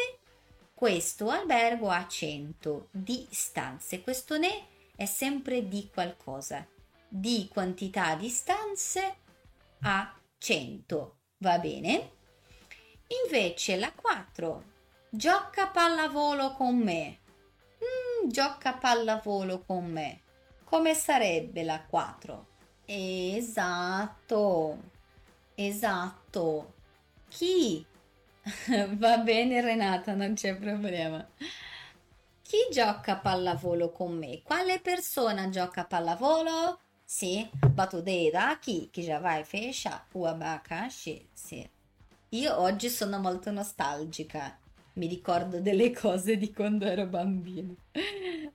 Questo 0.75 1.29
albergo 1.29 1.91
ha 1.91 2.07
cento 2.07 2.89
di 2.93 3.27
stanze. 3.31 4.01
Questo 4.01 4.39
ne 4.39 4.67
è 4.95 5.07
sempre 5.07 5.67
di 5.67 5.89
qualcosa. 5.93 6.67
Di 7.09 7.49
quantità 7.51 8.15
di 8.15 8.29
stanze 8.29 9.17
a 9.81 10.17
cento. 10.39 11.17
Va 11.39 11.59
bene? 11.59 12.13
Invece 13.25 13.77
la 13.77 13.93
4 13.93 14.79
Gioca 15.13 15.67
pallavolo 15.67 16.53
con 16.53 16.77
me. 16.79 17.19
Mm, 17.83 18.29
gioca 18.29 18.75
pallavolo 18.75 19.65
con 19.67 19.91
me. 19.91 20.21
Come 20.63 20.95
sarebbe 20.95 21.65
la 21.65 21.83
4? 21.83 22.47
Esatto. 22.85 24.79
Esatto. 25.57 26.75
Chi? 27.29 27.85
Va 28.99 29.19
bene 29.19 29.61
Renata, 29.61 30.15
non 30.15 30.35
c'è 30.35 30.55
problema. 30.57 31.27
chi 32.43 32.69
gioca 32.71 33.17
pallavolo 33.17 33.91
con 33.91 34.17
me? 34.17 34.43
Quale 34.45 34.79
persona 34.79 35.49
gioca 35.49 35.87
pallavolo? 35.87 36.79
Sì, 37.05 37.51
battuta 37.53 38.57
chi? 38.61 38.89
Chi 38.93 39.03
già 39.03 39.19
vai 39.19 39.43
fescia? 39.43 40.07
Uabakashi? 40.13 41.31
Sì. 41.33 41.69
Io 42.29 42.61
oggi 42.61 42.89
sono 42.89 43.19
molto 43.19 43.51
nostalgica. 43.51 44.60
Mi 44.95 45.07
ricordo 45.07 45.61
delle 45.61 45.93
cose 45.93 46.37
di 46.37 46.53
quando 46.53 46.85
ero 46.85 47.07
bambino. 47.07 47.75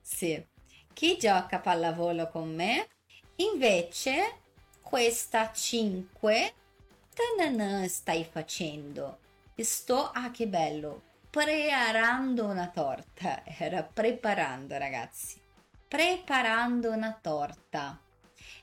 sì. 0.00 0.44
Chi 0.92 1.18
gioca 1.18 1.56
a 1.56 1.60
pallavolo 1.60 2.28
con 2.28 2.54
me? 2.54 2.88
Invece, 3.36 4.40
questa 4.80 5.52
5 5.52 6.54
stai 7.86 8.24
facendo? 8.24 9.18
Sto, 9.56 10.10
ah 10.10 10.30
che 10.30 10.46
bello, 10.46 11.02
preparando 11.28 12.46
una 12.46 12.68
torta. 12.68 13.42
Era 13.44 13.82
preparando, 13.82 14.78
ragazzi. 14.78 15.38
Preparando 15.86 16.92
una 16.92 17.18
torta. 17.20 18.00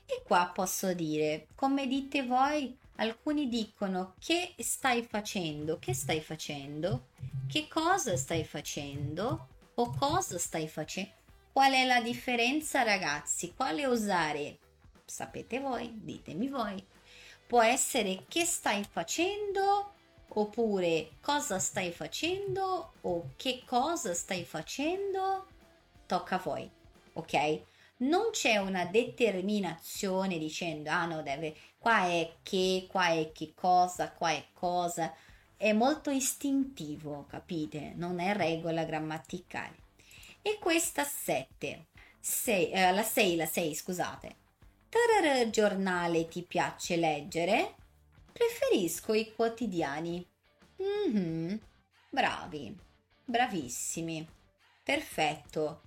E 0.06 0.22
qua 0.24 0.50
posso 0.52 0.92
dire, 0.92 1.46
come 1.54 1.86
dite 1.86 2.24
voi, 2.24 2.76
alcuni 2.96 3.48
dicono 3.48 4.14
che 4.18 4.54
stai 4.58 5.02
facendo, 5.02 5.78
che 5.78 5.94
stai 5.94 6.20
facendo, 6.20 7.08
che 7.46 7.68
cosa 7.68 8.16
stai 8.16 8.44
facendo 8.44 9.48
o 9.74 9.90
cosa 9.98 10.38
stai 10.38 10.68
facendo. 10.68 11.12
Qual 11.52 11.72
è 11.72 11.86
la 11.86 12.00
differenza, 12.00 12.82
ragazzi? 12.82 13.54
Quale 13.54 13.86
usare? 13.86 14.58
Sapete 15.04 15.60
voi, 15.60 15.90
ditemi 16.02 16.48
voi. 16.48 16.84
Può 17.46 17.62
essere 17.62 18.24
che 18.28 18.44
stai 18.44 18.84
facendo 18.84 19.92
oppure 20.36 21.10
cosa 21.20 21.58
stai 21.58 21.92
facendo 21.92 22.94
o 23.02 23.30
che 23.36 23.62
cosa 23.64 24.14
stai 24.14 24.44
facendo, 24.44 25.46
tocca 26.06 26.36
a 26.36 26.42
voi, 26.42 26.68
ok? 27.12 27.62
Non 27.96 28.30
c'è 28.32 28.56
una 28.56 28.84
determinazione 28.86 30.38
dicendo 30.38 30.90
ah 30.90 31.06
no 31.06 31.22
deve 31.22 31.54
qua 31.84 32.06
è 32.06 32.36
che, 32.42 32.86
qua 32.88 33.08
è 33.08 33.30
che 33.30 33.52
cosa, 33.54 34.10
qua 34.10 34.30
è 34.30 34.46
cosa. 34.54 35.12
È 35.54 35.70
molto 35.74 36.08
istintivo, 36.08 37.26
capite? 37.28 37.92
Non 37.94 38.20
è 38.20 38.34
regola 38.34 38.84
grammaticale. 38.84 39.76
E 40.40 40.56
questa 40.58 41.04
7, 41.04 41.88
eh, 42.46 42.90
la 42.90 43.02
6, 43.02 43.36
la 43.36 43.44
6, 43.44 43.74
scusate. 43.74 44.36
Tarara 44.88 45.50
giornale 45.50 46.26
ti 46.26 46.40
piace 46.40 46.96
leggere? 46.96 47.74
Preferisco 48.32 49.12
i 49.12 49.34
quotidiani. 49.34 50.26
Mhm. 50.78 51.60
Bravi. 52.08 52.74
Bravissimi. 53.26 54.26
Perfetto. 54.82 55.82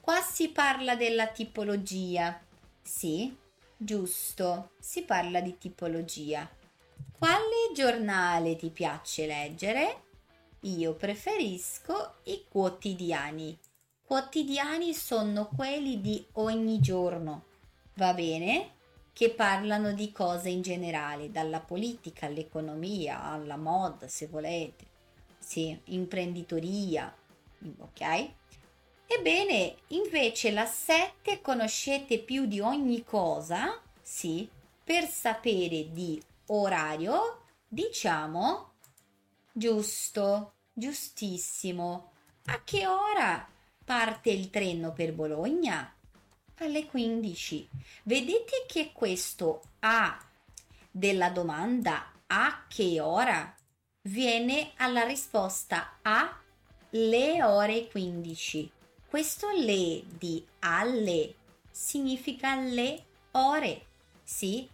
Qua 0.00 0.18
si 0.22 0.48
parla 0.48 0.96
della 0.96 1.26
tipologia. 1.26 2.40
Sì, 2.80 3.36
giusto, 3.84 4.72
si 4.78 5.02
parla 5.02 5.40
di 5.40 5.58
tipologia. 5.58 6.48
Quale 7.12 7.72
giornale 7.74 8.56
ti 8.56 8.70
piace 8.70 9.26
leggere? 9.26 10.02
Io 10.60 10.94
preferisco 10.94 12.16
i 12.24 12.44
quotidiani. 12.48 13.58
Quotidiani 14.02 14.94
sono 14.94 15.48
quelli 15.48 16.00
di 16.00 16.24
ogni 16.32 16.80
giorno. 16.80 17.44
Va 17.94 18.14
bene? 18.14 18.80
che 19.12 19.30
parlano 19.30 19.92
di 19.92 20.10
cose 20.10 20.48
in 20.48 20.62
generale, 20.62 21.30
dalla 21.30 21.60
politica 21.60 22.26
all'economia, 22.26 23.22
alla 23.22 23.56
moda, 23.56 24.08
se 24.08 24.26
volete, 24.26 24.86
sì, 25.38 25.78
imprenditoria, 25.86 27.14
ok? 27.78 28.30
Ebbene, 29.18 29.76
invece 29.88 30.50
la 30.50 30.66
7 30.66 31.40
conoscete 31.40 32.18
più 32.18 32.46
di 32.46 32.60
ogni 32.60 33.04
cosa, 33.04 33.80
sì, 34.00 34.48
per 34.82 35.06
sapere 35.06 35.90
di 35.90 36.20
orario, 36.46 37.42
diciamo 37.68 38.72
giusto, 39.52 40.54
giustissimo. 40.72 42.12
A 42.46 42.62
che 42.64 42.86
ora 42.86 43.46
parte 43.84 44.30
il 44.30 44.50
treno 44.50 44.92
per 44.92 45.12
Bologna? 45.12 45.94
alle 46.58 46.86
15. 46.86 47.68
Vedete 48.04 48.64
che 48.66 48.92
questo 48.92 49.62
A 49.80 50.18
della 50.90 51.30
domanda 51.30 52.12
a 52.26 52.64
che 52.68 53.00
ora 53.00 53.54
viene 54.02 54.72
alla 54.76 55.04
risposta 55.04 55.98
a 56.02 56.40
le 56.90 57.42
ore 57.42 57.88
15. 57.88 58.72
Questo 59.12 59.50
le 59.50 60.04
di 60.16 60.42
alle 60.60 61.34
significa 61.70 62.54
le 62.54 63.04
ore, 63.32 63.84
sì? 64.24 64.66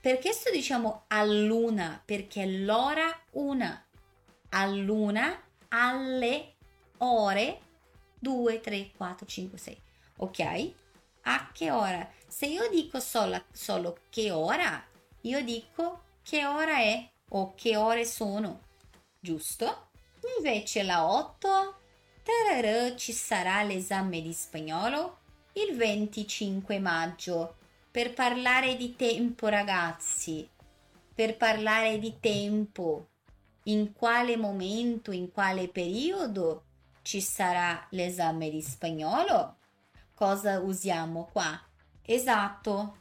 Perché 0.00 0.32
sto 0.32 0.50
diciamo 0.50 1.04
all'una? 1.08 2.00
Perché 2.02 2.46
l'ora 2.46 3.14
una. 3.32 3.86
All'una, 4.48 5.38
alle 5.68 6.54
ore 6.96 7.60
2, 8.18 8.60
3, 8.60 8.92
4, 8.96 9.26
5, 9.26 9.58
6. 9.58 9.82
Ok? 10.16 10.72
a 11.24 11.50
che 11.52 11.70
ora. 11.70 12.10
Se 12.26 12.46
io 12.46 12.70
dico 12.70 12.98
solo, 12.98 13.44
solo 13.52 13.98
che 14.08 14.30
ora, 14.30 14.82
io 15.20 15.44
dico 15.44 16.04
che 16.22 16.46
ora 16.46 16.78
è 16.78 17.10
o 17.28 17.52
che 17.54 17.76
ore 17.76 18.06
sono, 18.06 18.62
giusto? 19.20 19.90
Invece 20.38 20.82
la 20.82 21.04
8, 21.04 21.81
tararà, 22.22 22.94
ci 22.96 23.12
sarà 23.12 23.62
l'esame 23.62 24.20
di 24.20 24.32
spagnolo 24.32 25.18
il 25.54 25.76
25 25.76 26.78
maggio. 26.78 27.56
Per 27.90 28.14
parlare 28.14 28.76
di 28.76 28.96
tempo, 28.96 29.48
ragazzi, 29.48 30.48
per 31.14 31.36
parlare 31.36 31.98
di 31.98 32.16
tempo, 32.20 33.08
in 33.64 33.92
quale 33.92 34.36
momento, 34.36 35.10
in 35.12 35.30
quale 35.30 35.68
periodo 35.68 36.64
ci 37.02 37.20
sarà 37.20 37.86
l'esame 37.90 38.48
di 38.48 38.62
spagnolo? 38.62 39.56
cosa 40.22 40.60
usiamo 40.60 41.28
qua? 41.32 41.60
Esatto, 42.00 42.98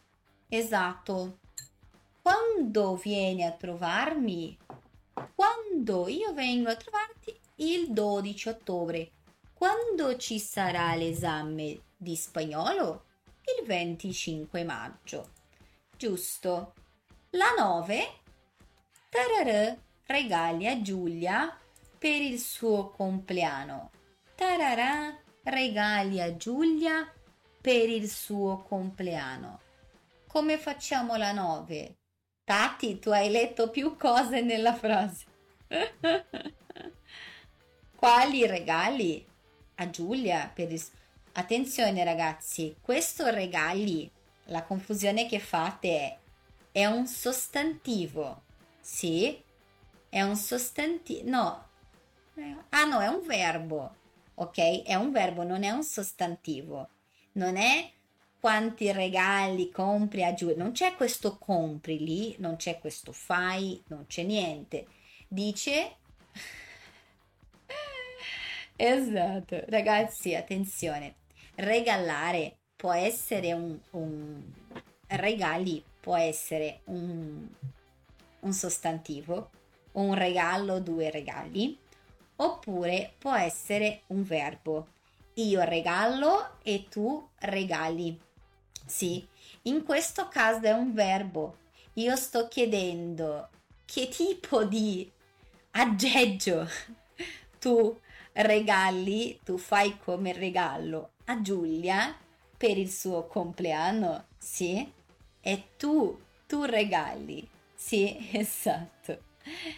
esatto. 0.49 1.37
Quando 2.19 2.95
vieni 2.95 3.45
a 3.45 3.51
trovarmi? 3.51 4.57
Quando 5.35 6.07
io 6.07 6.33
vengo 6.33 6.71
a 6.71 6.75
trovarti 6.75 7.39
il 7.61 7.91
12 7.91 8.49
ottobre. 8.49 9.11
Quando 9.53 10.17
ci 10.17 10.39
sarà 10.39 10.95
l'esame 10.95 11.79
di 11.95 12.15
spagnolo? 12.15 13.05
Il 13.59 13.67
25 13.67 14.63
maggio. 14.63 15.31
Giusto. 15.95 16.73
La 17.31 17.53
9. 17.55 18.19
Tararà, 19.09 19.77
regali 20.07 20.67
a 20.67 20.81
Giulia 20.81 21.55
per 21.99 22.21
il 22.21 22.39
suo 22.39 22.89
compleanno. 22.89 23.91
Tararà, 24.35 25.15
regali 25.43 26.19
a 26.19 26.35
Giulia 26.35 27.07
per 27.61 27.89
il 27.89 28.09
suo 28.09 28.63
compleanno. 28.63 29.59
Come 30.27 30.57
facciamo 30.57 31.15
la 31.15 31.31
9? 31.31 31.95
Tati, 32.43 32.97
tu 32.97 33.11
hai 33.11 33.29
letto 33.29 33.69
più 33.69 33.95
cose 33.97 34.41
nella 34.41 34.73
frase. 34.73 35.25
Quali 38.01 38.47
regali 38.47 39.23
a 39.75 39.87
Giulia 39.91 40.49
per 40.51 40.71
il 40.71 40.83
Attenzione 41.33 42.03
ragazzi, 42.03 42.75
questo 42.81 43.27
regali, 43.29 44.09
la 44.45 44.63
confusione 44.63 45.27
che 45.27 45.37
fate 45.37 45.89
è 45.91 46.17
è 46.71 46.85
un 46.87 47.05
sostantivo. 47.05 48.41
Sì? 48.79 49.39
È 50.09 50.19
un 50.19 50.35
sostantivo. 50.35 51.29
No. 51.29 51.67
Ah 52.69 52.85
no, 52.85 53.01
è 53.01 53.07
un 53.07 53.21
verbo 53.23 53.95
ok? 54.33 54.81
È 54.81 54.95
un 54.95 55.11
verbo, 55.11 55.43
non 55.43 55.61
è 55.61 55.69
un 55.69 55.83
sostantivo. 55.83 56.89
Non 57.33 57.55
è 57.55 57.87
quanti 58.39 58.91
regali 58.91 59.69
compri 59.69 60.23
a 60.23 60.33
Giulia. 60.33 60.57
Non 60.57 60.71
c'è 60.71 60.95
questo 60.95 61.37
compri 61.37 61.99
lì, 61.99 62.35
non 62.39 62.55
c'è 62.55 62.79
questo 62.79 63.11
fai, 63.11 63.79
non 63.89 64.07
c'è 64.07 64.23
niente. 64.23 64.87
Dice... 65.27 65.97
esatto, 68.85 69.63
ragazzi, 69.67 70.35
attenzione. 70.35 71.15
Regalare 71.55 72.57
può 72.75 72.93
essere 72.93 73.53
un, 73.53 73.77
un 73.91 74.41
regali 75.07 75.83
può 76.01 76.17
essere 76.17 76.81
un, 76.85 77.47
un 78.39 78.53
sostantivo, 78.53 79.51
un 79.93 80.15
regalo, 80.15 80.79
due 80.79 81.09
regali, 81.11 81.77
oppure 82.37 83.13
può 83.17 83.33
essere 83.35 84.01
un 84.07 84.23
verbo. 84.23 84.87
Io 85.35 85.61
regalo 85.63 86.57
e 86.63 86.87
tu 86.89 87.25
regali. 87.39 88.19
Sì, 88.85 89.25
in 89.63 89.83
questo 89.83 90.27
caso 90.27 90.65
è 90.65 90.71
un 90.71 90.93
verbo. 90.93 91.57
Io 91.93 92.15
sto 92.15 92.47
chiedendo 92.47 93.49
che 93.85 94.09
tipo 94.09 94.63
di 94.63 95.09
aggeggio 95.71 96.67
tu 97.59 97.97
regali, 98.33 99.39
tu 99.43 99.57
fai 99.57 99.97
come 99.97 100.33
regalo 100.33 101.11
a 101.25 101.41
Giulia 101.41 102.15
per 102.57 102.77
il 102.77 102.89
suo 102.89 103.25
compleanno, 103.27 104.25
sì? 104.37 104.91
E 105.41 105.63
tu, 105.77 106.19
tu 106.47 106.63
regali, 106.63 107.47
sì, 107.73 108.29
esatto, 108.31 109.23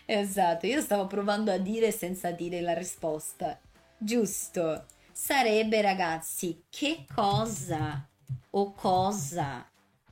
esatto, 0.05 0.67
io 0.67 0.81
stavo 0.81 1.07
provando 1.07 1.51
a 1.51 1.57
dire 1.57 1.91
senza 1.91 2.31
dire 2.31 2.61
la 2.61 2.73
risposta, 2.73 3.59
giusto, 3.97 4.85
sarebbe 5.11 5.81
ragazzi, 5.81 6.63
che 6.69 7.05
cosa 7.13 8.05
o 8.51 8.73
cosa 8.73 9.67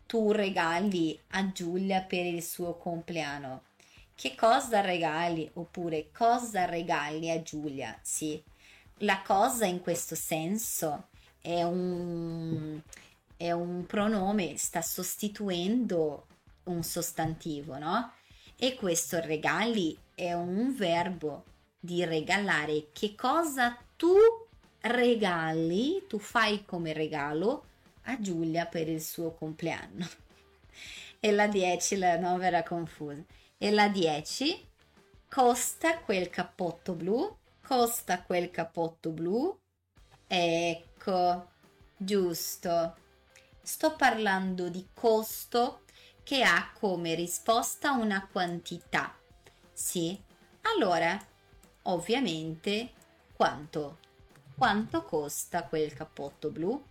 tu 0.06 0.32
regali 0.32 1.20
a 1.32 1.52
Giulia 1.52 2.02
per 2.02 2.26
il 2.26 2.44
suo 2.44 2.76
compleanno? 2.76 3.64
Che 4.16 4.36
cosa 4.36 4.82
regali 4.82 5.50
oppure 5.54 6.12
cosa 6.12 6.66
regali 6.66 7.32
a 7.32 7.42
Giulia? 7.42 7.98
Sì, 8.02 8.42
la 9.00 9.22
cosa 9.26 9.66
in 9.66 9.82
questo 9.82 10.16
senso 10.16 11.08
è 11.42 11.64
un, 11.64 12.80
è 13.36 13.52
un 13.52 13.86
pronome, 13.86 14.58
sta 14.58 14.82
sostituendo 14.82 16.28
un 16.66 16.84
sostantivo, 16.84 17.78
no? 17.78 18.14
E 18.56 18.76
questo 18.76 19.20
regali 19.20 19.98
è 20.14 20.34
un 20.34 20.76
verbo 20.76 21.46
di 21.80 22.06
regalare. 22.06 22.90
Che 22.94 23.16
cosa 23.16 23.76
tu 23.96 24.14
regali, 24.82 26.06
tu 26.08 26.20
fai 26.20 26.64
come 26.64 26.94
regalo 26.94 27.66
a 28.04 28.20
Giulia 28.20 28.66
per 28.66 28.88
il 28.88 29.02
suo 29.02 29.32
compleanno. 29.34 30.08
E 31.24 31.30
la 31.32 31.46
10, 31.46 31.98
la 31.98 32.18
9 32.18 32.48
era 32.48 32.64
confusa. 32.64 33.24
E 33.64 33.70
la 33.70 33.90
10 33.90 34.70
costa 35.30 36.00
quel 36.00 36.32
cappotto 36.32 36.94
blu, 36.94 37.38
costa 37.62 38.24
quel 38.24 38.50
cappotto 38.50 39.12
blu. 39.12 39.56
Ecco, 40.26 41.50
giusto. 41.96 42.96
Sto 43.62 43.96
parlando 43.96 44.70
di 44.70 44.88
costo 44.96 45.84
che 46.24 46.42
ha 46.42 46.72
come 46.74 47.14
risposta 47.14 47.92
una 47.92 48.28
quantità. 48.32 49.16
Sì? 49.72 50.20
Allora, 50.62 51.24
ovviamente, 51.84 52.94
quanto? 53.34 54.00
Quanto 54.58 55.04
costa 55.04 55.66
quel 55.66 55.94
cappotto 55.94 56.50
blu? 56.50 56.84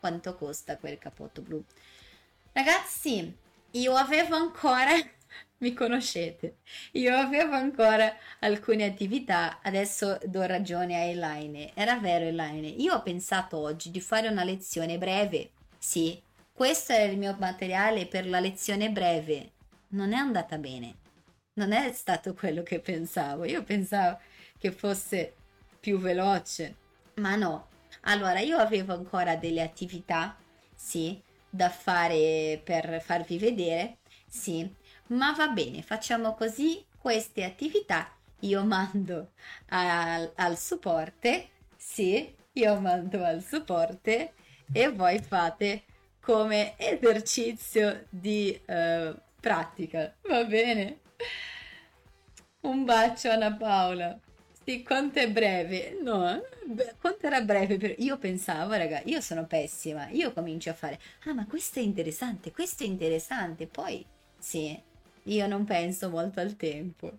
quanto 0.00 0.34
costa 0.34 0.78
quel 0.78 0.98
cappotto 0.98 1.42
blu. 1.42 1.62
Ragazzi, 2.52 3.36
io 3.72 3.94
avevo 3.94 4.34
ancora, 4.34 4.92
mi 5.60 5.74
conoscete, 5.74 6.58
io 6.92 7.14
avevo 7.14 7.54
ancora 7.54 8.14
alcune 8.40 8.84
attività, 8.84 9.60
adesso 9.62 10.18
do 10.24 10.42
ragione 10.42 10.96
a 10.96 11.04
Elaine. 11.04 11.72
Era 11.74 11.98
vero 11.98 12.24
Elaine, 12.24 12.66
io 12.66 12.94
ho 12.94 13.02
pensato 13.02 13.58
oggi 13.58 13.90
di 13.90 14.00
fare 14.00 14.28
una 14.28 14.44
lezione 14.44 14.96
breve. 14.96 15.50
Sì, 15.78 16.20
questo 16.52 16.92
è 16.92 17.02
il 17.02 17.18
mio 17.18 17.36
materiale 17.38 18.06
per 18.06 18.26
la 18.26 18.40
lezione 18.40 18.90
breve. 18.90 19.52
Non 19.88 20.12
è 20.12 20.16
andata 20.16 20.56
bene. 20.56 20.96
Non 21.54 21.72
è 21.72 21.92
stato 21.92 22.32
quello 22.34 22.62
che 22.62 22.80
pensavo. 22.80 23.44
Io 23.44 23.62
pensavo 23.62 24.18
che 24.58 24.72
fosse 24.72 25.34
più 25.78 25.98
veloce, 25.98 26.76
ma 27.16 27.36
no, 27.36 27.68
allora, 28.02 28.40
io 28.40 28.56
avevo 28.56 28.94
ancora 28.94 29.36
delle 29.36 29.62
attività, 29.62 30.36
sì, 30.74 31.20
da 31.48 31.68
fare 31.68 32.60
per 32.64 33.02
farvi 33.02 33.38
vedere, 33.38 33.98
sì, 34.26 34.68
ma 35.10 35.32
va 35.32 35.48
bene, 35.48 35.82
facciamo 35.82 36.34
così 36.34 36.84
queste 36.98 37.44
attività. 37.44 38.12
Io 38.40 38.64
mando 38.64 39.32
al, 39.68 40.32
al 40.34 40.58
supporte, 40.58 41.48
sì, 41.76 42.34
io 42.52 42.80
mando 42.80 43.24
al 43.24 43.42
supporte 43.42 44.32
e 44.72 44.90
voi 44.90 45.18
fate 45.20 45.84
come 46.20 46.74
esercizio 46.78 48.06
di 48.08 48.58
uh, 48.66 49.14
pratica, 49.40 50.14
va 50.22 50.44
bene? 50.44 51.00
Un 52.62 52.84
bacio 52.84 53.30
Anna 53.30 53.54
Paola. 53.54 54.18
Sì, 54.64 54.82
quanto 54.82 55.18
è 55.18 55.30
breve? 55.30 55.98
No, 56.02 56.40
quanto 57.00 57.26
era 57.26 57.40
breve? 57.40 57.78
Per... 57.78 57.94
Io 57.98 58.18
pensavo, 58.18 58.74
raga, 58.74 59.00
io 59.04 59.20
sono 59.20 59.46
pessima. 59.46 60.08
Io 60.10 60.32
comincio 60.32 60.70
a 60.70 60.74
fare, 60.74 60.98
ah, 61.24 61.32
ma 61.32 61.46
questo 61.46 61.78
è 61.78 61.82
interessante, 61.82 62.52
questo 62.52 62.84
è 62.84 62.86
interessante. 62.86 63.66
Poi, 63.66 64.04
sì, 64.38 64.80
io 65.24 65.46
non 65.46 65.64
penso 65.64 66.08
molto 66.10 66.40
al 66.40 66.56
tempo. 66.56 67.18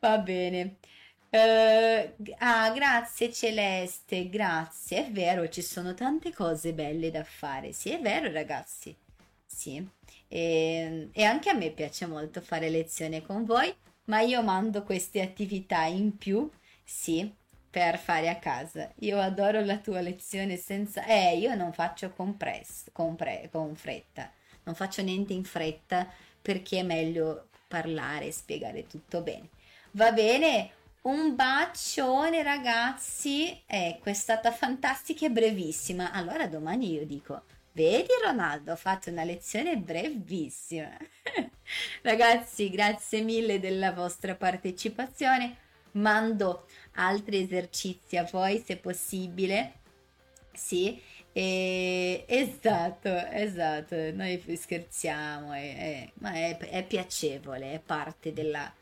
Va 0.00 0.18
bene. 0.18 0.76
Uh, 1.30 2.14
ah, 2.38 2.70
grazie 2.70 3.32
Celeste, 3.32 4.28
grazie. 4.28 5.06
È 5.06 5.10
vero, 5.10 5.48
ci 5.48 5.62
sono 5.62 5.94
tante 5.94 6.32
cose 6.32 6.72
belle 6.72 7.10
da 7.10 7.24
fare. 7.24 7.72
Sì, 7.72 7.90
è 7.90 8.00
vero, 8.00 8.30
ragazzi. 8.30 8.96
Sì. 9.44 9.84
E, 10.28 11.08
e 11.12 11.24
anche 11.24 11.50
a 11.50 11.54
me 11.54 11.70
piace 11.70 12.06
molto 12.06 12.40
fare 12.40 12.68
lezione 12.68 13.22
con 13.22 13.44
voi, 13.44 13.74
ma 14.04 14.20
io 14.20 14.42
mando 14.42 14.82
queste 14.84 15.20
attività 15.22 15.84
in 15.84 16.16
più 16.18 16.48
sì, 16.84 17.32
per 17.70 17.98
fare 17.98 18.28
a 18.28 18.38
casa. 18.38 18.92
Io 19.00 19.18
adoro 19.18 19.60
la 19.64 19.78
tua 19.78 20.00
lezione 20.00 20.56
senza... 20.56 21.04
Eh, 21.06 21.36
io 21.38 21.54
non 21.54 21.72
faccio 21.72 22.10
con, 22.12 22.36
press, 22.36 22.90
con, 22.92 23.16
pre, 23.16 23.48
con 23.50 23.74
fretta, 23.74 24.30
non 24.64 24.74
faccio 24.74 25.02
niente 25.02 25.32
in 25.32 25.44
fretta 25.44 26.08
perché 26.44 26.80
è 26.80 26.82
meglio 26.82 27.48
parlare 27.66 28.26
e 28.26 28.32
spiegare 28.32 28.86
tutto 28.86 29.22
bene. 29.22 29.48
Va 29.92 30.12
bene? 30.12 30.72
Un 31.04 31.34
bacione 31.34 32.42
ragazzi, 32.42 33.62
ecco 33.64 34.10
è 34.10 34.12
stata 34.12 34.52
fantastica 34.52 35.24
e 35.24 35.30
brevissima. 35.30 36.12
Allora 36.12 36.46
domani 36.46 36.92
io 36.92 37.06
dico, 37.06 37.44
vedi 37.72 38.10
Ronaldo, 38.22 38.72
ho 38.72 38.76
fatto 38.76 39.08
una 39.08 39.24
lezione 39.24 39.78
brevissima. 39.78 40.94
ragazzi, 42.02 42.68
grazie 42.68 43.22
mille 43.22 43.58
della 43.58 43.92
vostra 43.92 44.34
partecipazione 44.34 45.56
mando 45.92 46.66
altri 46.96 47.42
esercizi 47.42 48.18
a 48.18 48.28
voi 48.30 48.62
se 48.62 48.76
possibile. 48.76 49.80
Sì, 50.52 51.00
e, 51.36 52.24
esatto, 52.28 53.08
esatto, 53.08 53.96
noi 54.12 54.40
scherziamo, 54.56 55.52
è, 55.52 55.76
è, 55.76 56.10
ma 56.20 56.32
è, 56.32 56.56
è, 56.56 56.84
piacevole, 56.86 57.72
è 57.72 57.80
parte 57.80 58.32
della, 58.32 58.72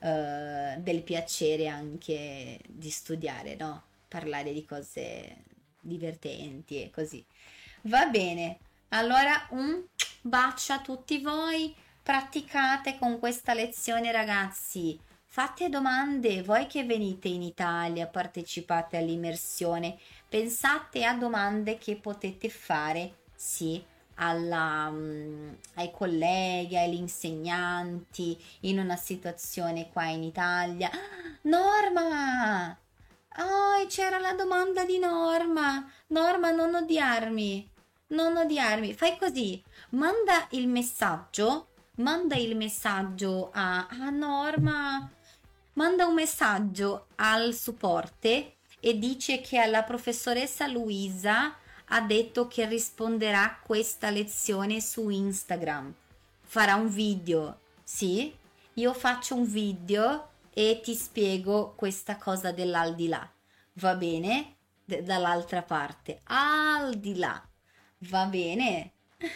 uh, 0.00 0.78
del 0.78 1.02
piacere 1.04 1.68
anche 1.68 2.60
di 2.68 2.90
studiare, 2.90 3.56
no? 3.56 3.84
Parlare 4.08 4.52
di 4.52 4.62
cose 4.66 5.44
divertenti 5.80 6.82
e 6.82 6.90
così. 6.90 7.24
Va 7.84 8.04
bene, 8.04 8.58
allora 8.90 9.46
un 9.52 9.82
bacio 10.20 10.74
a 10.74 10.82
tutti 10.82 11.18
voi, 11.18 11.74
praticate 12.02 12.98
con 12.98 13.18
questa 13.20 13.54
lezione 13.54 14.12
ragazzi. 14.12 15.00
Fate 15.24 15.70
domande, 15.70 16.42
voi 16.42 16.66
che 16.66 16.84
venite 16.84 17.28
in 17.28 17.40
Italia, 17.40 18.06
partecipate 18.06 18.98
all'immersione, 18.98 19.96
pensate 20.32 21.04
a 21.04 21.12
domande 21.12 21.76
che 21.76 21.96
potete 21.96 22.48
fare, 22.48 23.16
sì, 23.34 23.84
alla, 24.14 24.88
um, 24.90 25.54
ai 25.74 25.90
colleghi, 25.90 26.78
agli 26.78 26.94
insegnanti, 26.94 28.42
in 28.60 28.78
una 28.78 28.96
situazione 28.96 29.90
qua 29.92 30.06
in 30.06 30.22
Italia. 30.22 30.90
Norma! 31.42 32.74
Oh, 33.36 33.86
c'era 33.88 34.18
la 34.18 34.32
domanda 34.32 34.86
di 34.86 34.98
Norma. 34.98 35.86
Norma, 36.06 36.50
non 36.50 36.76
odiarmi. 36.76 37.70
Non 38.08 38.34
odiarmi. 38.34 38.94
Fai 38.94 39.18
così. 39.18 39.62
Manda 39.90 40.46
il 40.52 40.66
messaggio. 40.66 41.72
Manda 41.96 42.36
il 42.36 42.56
messaggio 42.56 43.50
a, 43.52 43.86
a 43.86 44.08
Norma 44.08 45.10
manda 45.74 46.06
un 46.06 46.14
messaggio 46.14 47.06
al 47.16 47.54
supporte 47.54 48.56
e 48.84 48.98
dice 48.98 49.40
che 49.40 49.58
alla 49.58 49.84
professoressa 49.84 50.66
Luisa 50.66 51.54
ha 51.86 52.00
detto 52.00 52.48
che 52.48 52.66
risponderà 52.66 53.44
a 53.44 53.58
questa 53.60 54.10
lezione 54.10 54.80
su 54.80 55.08
Instagram. 55.08 55.94
Farà 56.40 56.74
un 56.74 56.88
video, 56.88 57.60
sì? 57.84 58.34
Io 58.74 58.92
faccio 58.92 59.36
un 59.36 59.46
video 59.46 60.30
e 60.52 60.80
ti 60.82 60.96
spiego 60.96 61.74
questa 61.76 62.16
cosa 62.16 62.50
dell'aldilà. 62.50 63.30
Va 63.74 63.94
bene? 63.94 64.56
D- 64.84 65.02
dall'altra 65.02 65.62
parte. 65.62 66.20
Al 66.24 66.94
di 66.94 67.16
là. 67.16 67.40
Va 68.10 68.24
bene? 68.24 68.94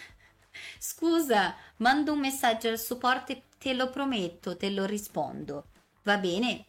Scusa, 0.77 1.55
mando 1.77 2.11
un 2.11 2.19
messaggio 2.19 2.67
al 2.67 2.79
supporto, 2.79 3.33
te 3.57 3.73
lo 3.73 3.89
prometto, 3.89 4.57
te 4.57 4.69
lo 4.71 4.83
rispondo. 4.85 5.67
Va 6.03 6.17
bene? 6.17 6.65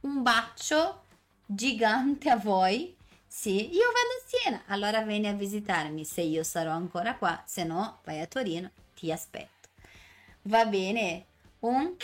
Un 0.00 0.22
bacio 0.22 1.02
gigante 1.46 2.28
a 2.28 2.36
voi. 2.36 2.94
Sì, 3.26 3.72
io 3.72 3.84
vado 3.86 3.96
a 3.96 4.26
Siena, 4.26 4.62
allora 4.66 5.02
vieni 5.02 5.28
a 5.28 5.32
visitarmi 5.32 6.04
se 6.04 6.22
io 6.22 6.42
sarò 6.42 6.72
ancora 6.72 7.16
qua, 7.16 7.42
se 7.46 7.64
no 7.64 8.00
vai 8.04 8.20
a 8.20 8.26
Torino, 8.26 8.70
ti 8.94 9.12
aspetto. 9.12 9.68
Va 10.42 10.64
bene? 10.64 11.26
Un 11.60 11.94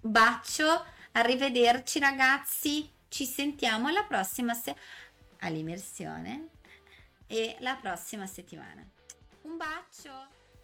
bacio, 0.00 0.84
arrivederci 1.12 1.98
ragazzi, 1.98 2.90
Ci 3.08 3.24
sentiamo 3.24 3.88
alla 3.88 4.04
prossima 4.04 4.54
se- 4.54 4.76
all'immersione 5.40 6.48
e 7.26 7.56
la 7.58 7.74
prossima 7.74 8.24
settimana. 8.26 8.88
Un 9.42 9.56
bacio! 9.56 10.39